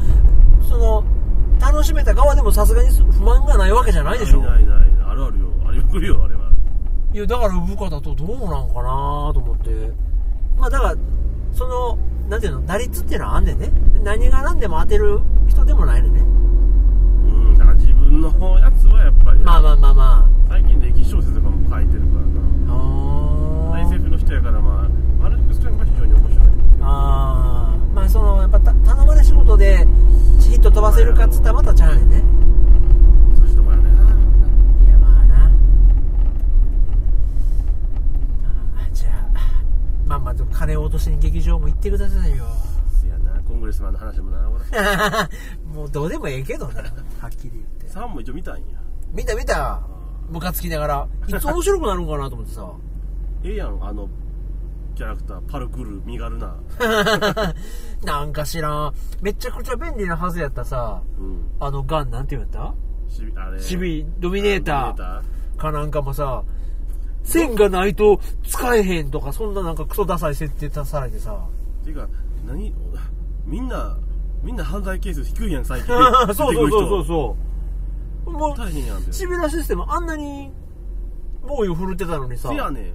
[0.70, 1.03] その
[1.59, 4.41] 楽しめた側でもさすがに不満がないわけじゃないでしょ。
[4.41, 4.88] ないないない。
[5.09, 5.47] あるあるよ。
[5.68, 6.41] ありまくるよあれは。
[7.14, 9.91] いやだから産方とどうなんかなと思って
[10.64, 10.95] まあだから
[11.51, 11.97] その
[12.30, 13.70] なんていうの打率っていうのはあんねんね。
[14.01, 16.22] 何が何でも当てる人でもないのね。
[16.22, 16.24] う
[17.51, 24.89] んだから自分のやつはやっぱりまあまあまあま最近歴史小説とかも書いてるからああな SF の人やからまあ
[25.22, 26.47] マルチクストレンが非常に面白い。
[26.82, 27.93] あー。
[27.93, 29.86] まあそのやっぱた頼まれ仕事で
[30.39, 32.24] ヒット飛ばせるかっつったらまたちゃうねんね
[33.38, 42.45] 難しいとこやねいやまあなあーじゃあまあまあでも金を落としに劇場も行ってくださいよ。
[43.01, 44.64] せやなコングレスマンの話もな俺
[45.76, 47.88] もうどうでもええけどなはっきり言って。
[47.88, 48.64] 3も一応見たんや。
[49.11, 49.82] 見た見た。
[50.30, 51.07] ムカつきながら。
[51.28, 52.68] いつ面白くなるんかなと思ってさ。
[53.43, 54.07] ええやんあの
[54.95, 56.55] キャラクターパルクール身軽な。
[58.05, 58.93] なんか知らん。
[59.22, 61.01] めちゃくちゃ便利なはずやったさ。
[61.20, 61.49] うん。
[61.59, 62.74] あのガンなんて言うんやっ
[63.49, 63.59] た？
[63.59, 65.57] シビドミネーター。
[65.57, 66.43] かなんかもさ
[67.24, 71.48] 線がないと使えへんとかそんななんかクソダサい設定出されてさ。
[71.82, 72.08] ーていうか
[72.46, 72.74] 何？
[73.46, 73.98] みんな
[74.44, 75.88] みんな犯罪係数低いやん最近。
[76.36, 77.38] そうそうそうそうそ
[78.26, 78.32] う。
[78.32, 80.52] もう大変やんビラシステムあんなに
[81.46, 82.50] 猛威を振るってたのにさ。
[82.50, 82.94] せやねん。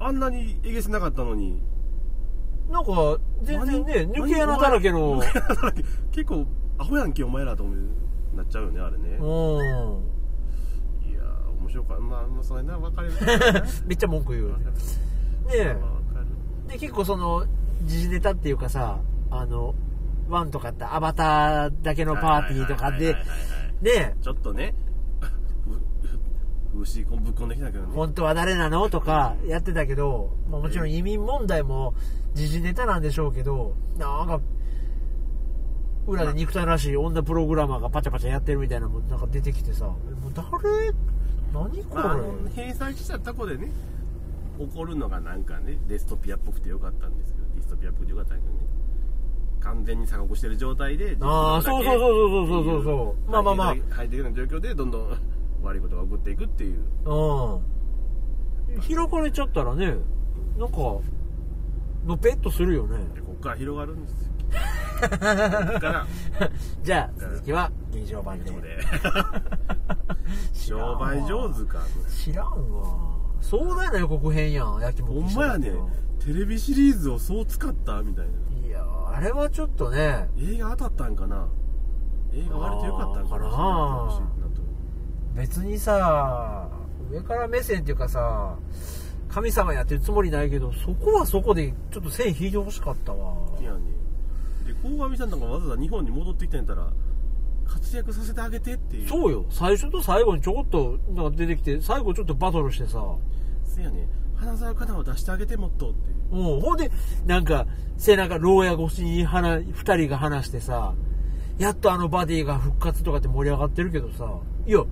[0.00, 1.62] あんなにえげつなかったのに。
[2.70, 4.24] なんか全然ね何？
[4.24, 5.20] 抜け穴だらけの。
[5.20, 5.84] 抜け穴だらけ。
[6.12, 6.46] 結構
[6.78, 9.16] アホやんけお前らと思うなっちゃうよねあれね。
[9.20, 13.10] うんー面白かまあまあそれな分かる。
[13.86, 14.66] めっちゃ文句言う分かる。
[14.66, 14.72] ね
[15.52, 16.72] え。
[16.72, 17.46] で結構その
[17.82, 19.00] 時事ネタっていうかさ
[19.30, 19.74] あの
[20.28, 23.14] ワンとかってアバターだけのパーティーとかで
[23.82, 24.74] ねちょっとね
[26.76, 27.92] 牛ぶっ込んできたけどね。
[27.94, 28.88] 本当は誰なの？
[28.88, 31.94] とかやってたけど、まあ、もちろん移民問題も
[32.34, 34.40] 時事ネタなんでしょうけどなんか
[36.06, 39.94] 裏で憎たらしい女プログラマーがパチャパチャやってるみたいなのもなんか出てきてさも
[40.28, 40.92] う誰
[41.54, 42.24] 何これ、まあ、あの
[42.54, 43.70] 閉鎖したとこでね
[44.58, 48.60] 起こるのがなんかねデストピアっぽくてよかったんですけどディストピアっぽくてよかったんだけどね
[49.64, 53.30] 完全に鎖国してる状態でああそうそうそうそうそうそうそう。
[53.30, 53.76] まあまあまあ。
[53.94, 55.18] ハイテクな状況でどんどん
[55.62, 56.80] 悪いことが起こっていくっていう。
[57.06, 58.80] うん。
[58.80, 59.96] 開かれちゃったらね
[60.58, 60.76] なんか
[62.04, 62.98] のペッとするよね。
[63.14, 64.34] でここから広がるんですよ。
[66.84, 68.50] じゃあ続きは劇場版で
[70.52, 73.14] 商売上手か知らんわ。
[73.40, 75.72] 壮大な予告編やん焼きほもきんまやね。
[76.24, 78.66] テレビシリーズをそう使ったみたいな。
[78.66, 81.46] いやあれはちょっとね映画当たったんかな。
[82.32, 84.20] 映画割と良かったんかなな。
[85.34, 86.68] 別にさ
[87.10, 88.56] 上から目線っていうかさ
[89.28, 93.34] 神様やってるつもりないけどそこはそこでちょっと線引いてほしかったわ。
[93.60, 93.80] いやね。
[94.66, 96.88] で鴻上さんとかわざわざ日本に戻ってきたんやったら
[97.64, 99.08] 活躍させてあげてっていう。
[99.08, 99.44] そうよ。
[99.50, 103.02] 最初と最後にちょこっとなんか出てきて最後ちょっとバトルしてさ。
[103.64, 106.54] せやね花澤香菜を出してあげてもっとっていう。
[106.54, 106.90] うん、ほんで、
[107.26, 107.66] なんか、
[107.96, 110.94] 背中、牢屋越しに話、二人が話してさ、
[111.58, 114.84] やっとあのバディが復活とかって盛り上がってるけどさ、いや、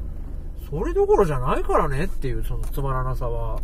[0.70, 3.61] それどころじゃないからねっていう、そのつまらなさは。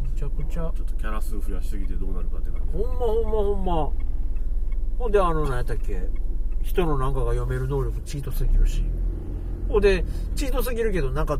[0.00, 2.72] むちゃくちゃ、ちょっとキャラ数増やしすぎてどうなるかって感じ。
[2.72, 3.90] ほんまほんまほんま。
[4.98, 6.08] ほんで、あの、何やったっけ、
[6.66, 8.84] 人のなんかが読める能力チートすぎるし。
[9.68, 11.38] ほんで、チートすぎるけど、なんか、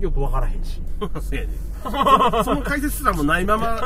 [0.00, 0.80] よくわからへんし。
[1.20, 1.48] せやね
[2.44, 3.80] その解説すらもないまま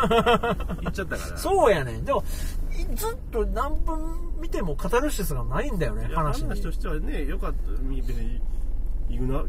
[0.80, 2.04] 言っちゃったからそうやねん。
[2.04, 2.22] でも、
[2.70, 3.98] いずっと何分
[4.40, 6.48] 見てもカタルシスがないんだよね、話に。
[6.48, 8.40] 話としてはねよかった別に
[9.08, 9.44] イグナ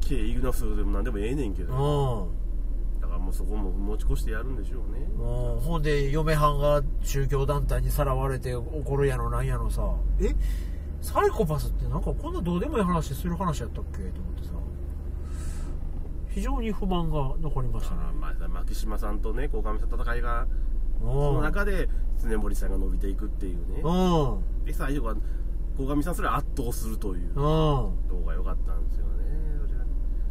[0.00, 1.68] K イグナスでも何でもええねんけうん。
[1.68, 9.82] だからもうそこも持ち越してやるんでしょうねう、ほんで、嫁はんが宗教団体にさらわれて怒るやのなんやのさ、
[10.20, 10.34] え？
[11.04, 13.98] サイコパスってなんかこんなどうでもいい話する話やったっけ？
[13.98, 14.54] と思ってさ、
[16.30, 18.00] 非常に不満が残りましたね。
[18.08, 20.46] あまあ牧島さんとね鴻上さんの戦いが
[21.02, 21.12] うん。
[21.12, 21.88] その中で
[22.22, 24.64] 常森さんが伸びていくっていうねうん。
[24.64, 25.14] で最後は
[25.76, 27.34] 鴻上さんそれ圧倒するといううん。
[27.36, 27.92] 動
[28.26, 29.12] 画良かったんですよね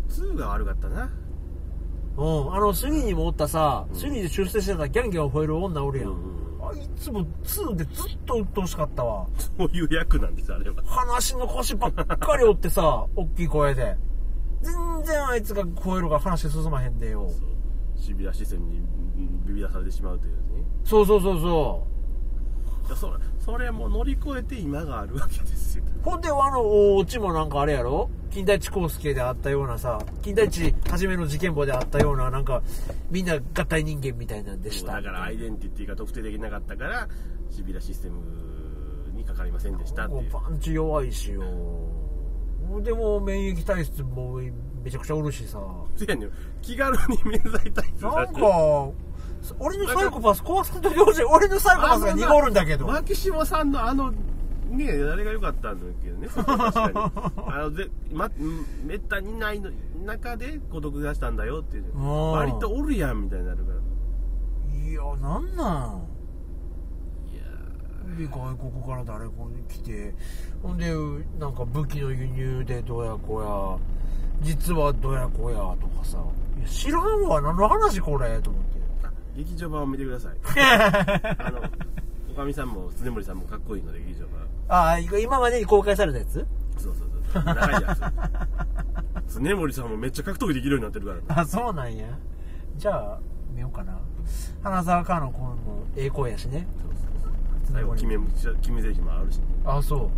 [0.09, 1.09] それが2が悪かったな
[2.17, 2.53] うん。
[2.55, 6.09] あの、3にもおったさ、うん3で出世してたギャンギャン吠える女おるやん。
[6.09, 9.27] うんうんあいつも2でずっと鬱陶しかったわ。
[9.57, 13.97] そういう役なんですあれは話の腰ばっかり折ってさ、 大きい声で。
[14.61, 14.73] 全
[15.03, 17.27] 然あいつが超えるから話進まへんでよ。
[17.29, 17.53] そう
[18.03, 20.39] シビア視線にうんビビらされてしまうというね
[20.83, 21.92] そうそうそうそい
[22.89, 26.03] やそれそれも乗り越えて今があるわけですよう。
[26.03, 28.09] ほんで、あの、おうちもなんかあれやろ？
[28.31, 32.61] 金田一耕助であったようなさ、金田一はじめの事件簿であったような、なんか、
[33.11, 34.93] みんな合体人間みたいなんでした。
[34.93, 37.07] だからアイデンティティが特定できなかったから
[37.49, 38.21] シビラシステム
[39.15, 41.43] にかかりませんでしたっていうパンチ弱いしよ。
[42.81, 44.39] でも免疫体質も
[44.83, 45.59] めちゃくちゃおるしさ。
[45.95, 46.31] せやねん
[46.61, 48.89] 気軽に免罪体質なんか、
[49.59, 51.23] 俺のサイコパス壊さんといてほしい。
[51.23, 52.85] 俺のサイコパスが濁るんだけど。
[52.87, 58.29] 牧島さんのあのねあれが良かったんだけどね あのぜ、ま、
[58.83, 59.69] めったにいないの
[60.03, 63.77] 中で孤独出したんだよっていううん割とおるやんみたいになるから
[64.83, 66.07] いや、なんなん
[67.31, 67.43] いや
[68.17, 70.13] で、外国から誰かに来て、
[70.61, 70.93] ほんで、
[71.39, 76.19] なんか武器の輸入でどうやこや、実はどうやこやとかさ。
[76.59, 78.82] いや知らんわ、何の話これと思って。
[79.35, 80.35] 劇場版を見てください
[81.39, 81.61] あの
[82.31, 86.45] おかみさんも常森さんもかっこいいので劇場版ああ、今までに公開されたやつ？
[86.77, 87.95] そうそうそう長いや
[89.27, 92.07] つ常森さんもめっちゃ格闘技できるようになってるからねあ、そうなんや。
[92.77, 93.19] じゃあ、
[93.53, 93.97] 見ようかな。
[94.63, 95.55] 花沢香の子も
[95.95, 96.67] ええ声やしね。
[96.81, 97.33] そうそう
[97.65, 98.17] そう最後決め
[98.61, 100.09] 決め台詞もあるしねあ、そう。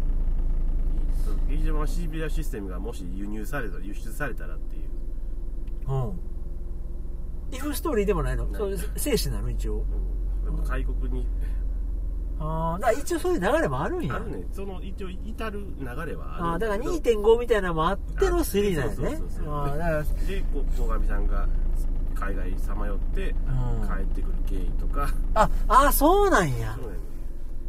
[1.50, 6.20] 劇場版シビアシステムがもし輸入されたら輸出されたらっていううん。
[7.56, 8.46] イフストーリーでもないの？
[8.46, 9.86] ないそう生死なの一応。
[10.46, 11.28] やっぱ開国に
[12.38, 14.16] ああ、だから一応そういう流れもあるんや。
[14.16, 20.06] あるねその一応至る流れはあるああ、だからけど2.5みたいなのもあっての3なんやねああ、だか
[20.54, 21.48] 鴻上さんが
[22.14, 26.94] 海外さまよってうん帰ってくる経緯とか、あ、ああ、そうなんやそう。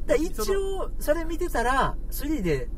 [0.07, 2.69] だ一応、それ見てたら、3で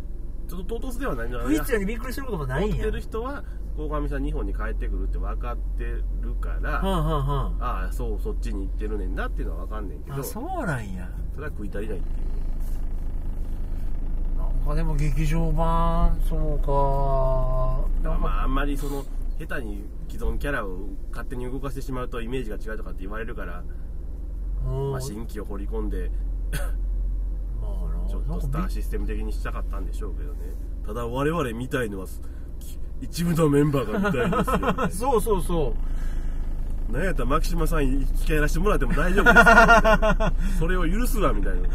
[0.48, 2.76] ちょっと唐突ではないんだ不必要にびっくりすることもないんや。
[2.76, 3.44] 持ってる人は
[3.78, 7.56] 鴻上さん日本に帰ってくるって分かってるから、はんはんはん。
[7.60, 11.08] ああそうそっちに行ってるねんなっていうのは分かんねんけどあ、そそうなんや。
[11.36, 12.28] れは食い足りないっていうね
[14.36, 18.08] なんかでも劇場版、そうか。
[18.18, 19.04] まああんまりその
[19.38, 23.62] 下手に既存キャラを勝手に動かしてしまうとイメージが違うとかって言われるから、
[24.66, 26.10] うんまあ、新規を掘り込んで
[28.08, 30.38] ちょっとスターシステム的にしたかったんでしょうけどね
[30.84, 32.10] ただ我々見たいのはき
[33.00, 35.74] 一部のメンバーが見たいんですよ、びね、 そうそうそ
[36.90, 36.92] う。
[36.92, 39.40] なんやったら牧島さんに機会やらせてもらっても大丈夫で
[40.52, 41.68] す それを許すわみたいな。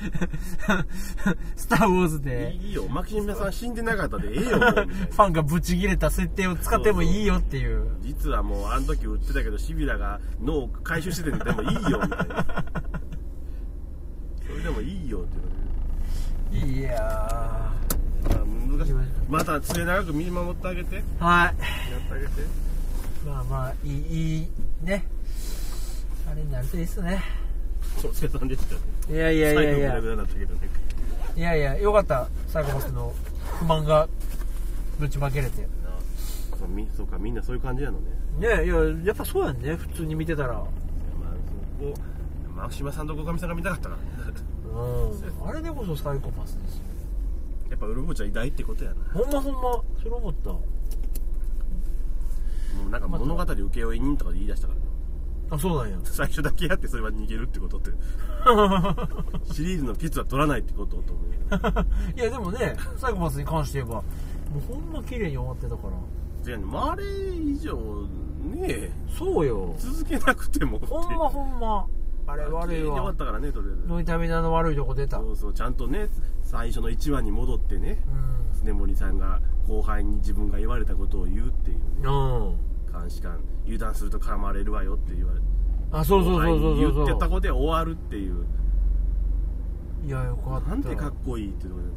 [1.56, 2.54] スター・ウォーズで。
[2.54, 2.88] いいよ。
[2.88, 7.86] 牧島さん死んでなかったでええよファンがブチ切れた設定を使ってもいいよっていう。
[8.00, 12.64] 実はもうあの時売ってたけどシビラが脳を回収しててでもいいよみたいな。
[14.46, 15.22] それでもいいよっ
[16.50, 18.94] ていういやまあ難しい。
[19.28, 21.02] また末永く見守ってあげて。
[21.18, 21.54] はい。
[21.54, 21.64] って
[22.12, 22.30] あげて。
[23.26, 24.48] まあまあいいいい
[24.84, 25.04] ね。
[26.30, 27.22] あれになるといいっすね。
[27.98, 28.80] お疲れさんでしたね。
[29.10, 29.62] いやいやいや。
[29.78, 30.60] いや最後グダグダになったけどね
[31.36, 33.12] いやいやよかったサイコパスの
[33.58, 34.08] 不満が
[34.98, 35.68] ぶちまけれてな
[36.58, 38.74] そうみそうかみんなそういう感じなのねねいや
[39.06, 40.64] やっぱそうやんね普通に見てたらまあ
[41.78, 41.94] そこ
[42.56, 43.96] 牧島さんと小上さんが見たかったな
[44.74, 46.82] うんあれでこそサイコパスですよ
[47.70, 48.96] やっぱウルフちゃん偉大ってことやな。
[49.14, 50.60] ほんまほんまそれ思ったも
[52.86, 55.98] うなんか物語請負人とかで言い出したからあそうなんや。
[56.04, 57.90] 最初だけやってそれは逃げるってことって。
[59.52, 61.26] シリーズのケツは取らないってことと思う
[62.16, 64.02] いやでもねサイコパスに関して言えばも
[64.58, 66.52] うほんま綺麗に終わってたから。
[66.52, 67.76] 違うねあれ以上
[68.42, 68.92] ねえ。
[69.18, 69.74] そうよ。
[69.78, 71.86] 続けなくてもほんまほんま
[72.30, 73.02] あれ悪いわ。
[73.04, 73.86] わったからねとりあえず。
[73.86, 75.18] ノイタミナの悪いとこ出た。
[75.18, 76.08] うそうそうちゃんとね
[76.42, 77.98] 最初の1話に戻ってねん。
[78.64, 82.56] 常森さんが後輩に自分が言われたことを言うっていうねうん。
[82.92, 85.40] 監視官油断すると絡まれるわよって言われ
[85.92, 87.04] あそうそうそうそうそう。
[87.04, 88.42] 言ってたそことで終わるっていう。
[88.42, 88.46] う
[90.06, 90.70] いやよかった。
[90.70, 91.90] なんてかっこいいっていうところで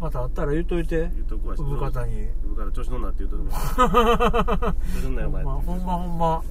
[0.00, 1.10] ままたあったら言っといて。
[1.14, 2.28] 言うとこは産方に。
[2.56, 5.44] 産方調子乗んなって言うとこ調子乗ん なよお前。
[5.44, 6.42] ほんまほんま。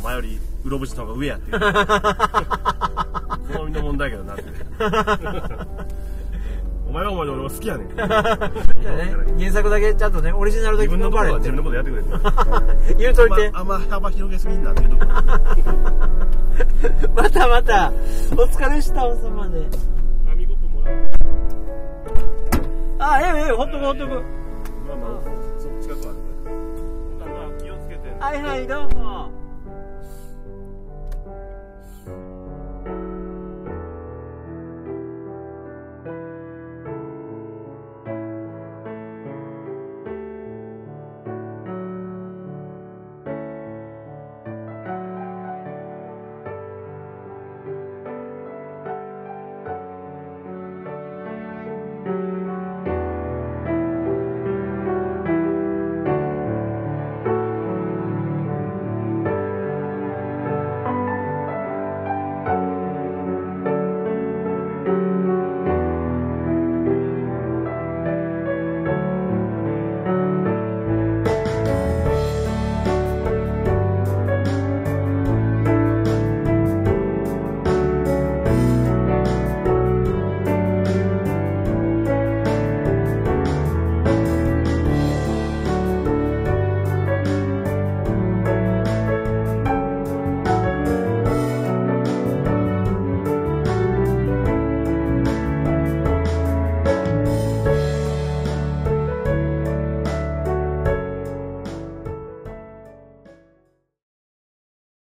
[0.00, 1.58] お前よりうろぶちの方が上やって好
[3.66, 4.44] みの問題やけどなって。
[6.88, 7.88] お前はお前で俺は好きやねん。
[7.88, 7.94] ね
[9.38, 12.94] 原作だけちゃんとねオリジナルで自分のことは自分のこことやってくれって。
[13.02, 13.50] 言うといて。
[13.54, 15.06] あんま幅広げすぎんなっていうとこ。
[17.16, 17.92] またまた。
[18.32, 19.66] お疲れしたおさまで
[23.04, 24.14] あええええほっとくほっとく。
[24.14, 25.22] まあまあ
[25.58, 29.41] そっち近くはあるかけてはいはいどうも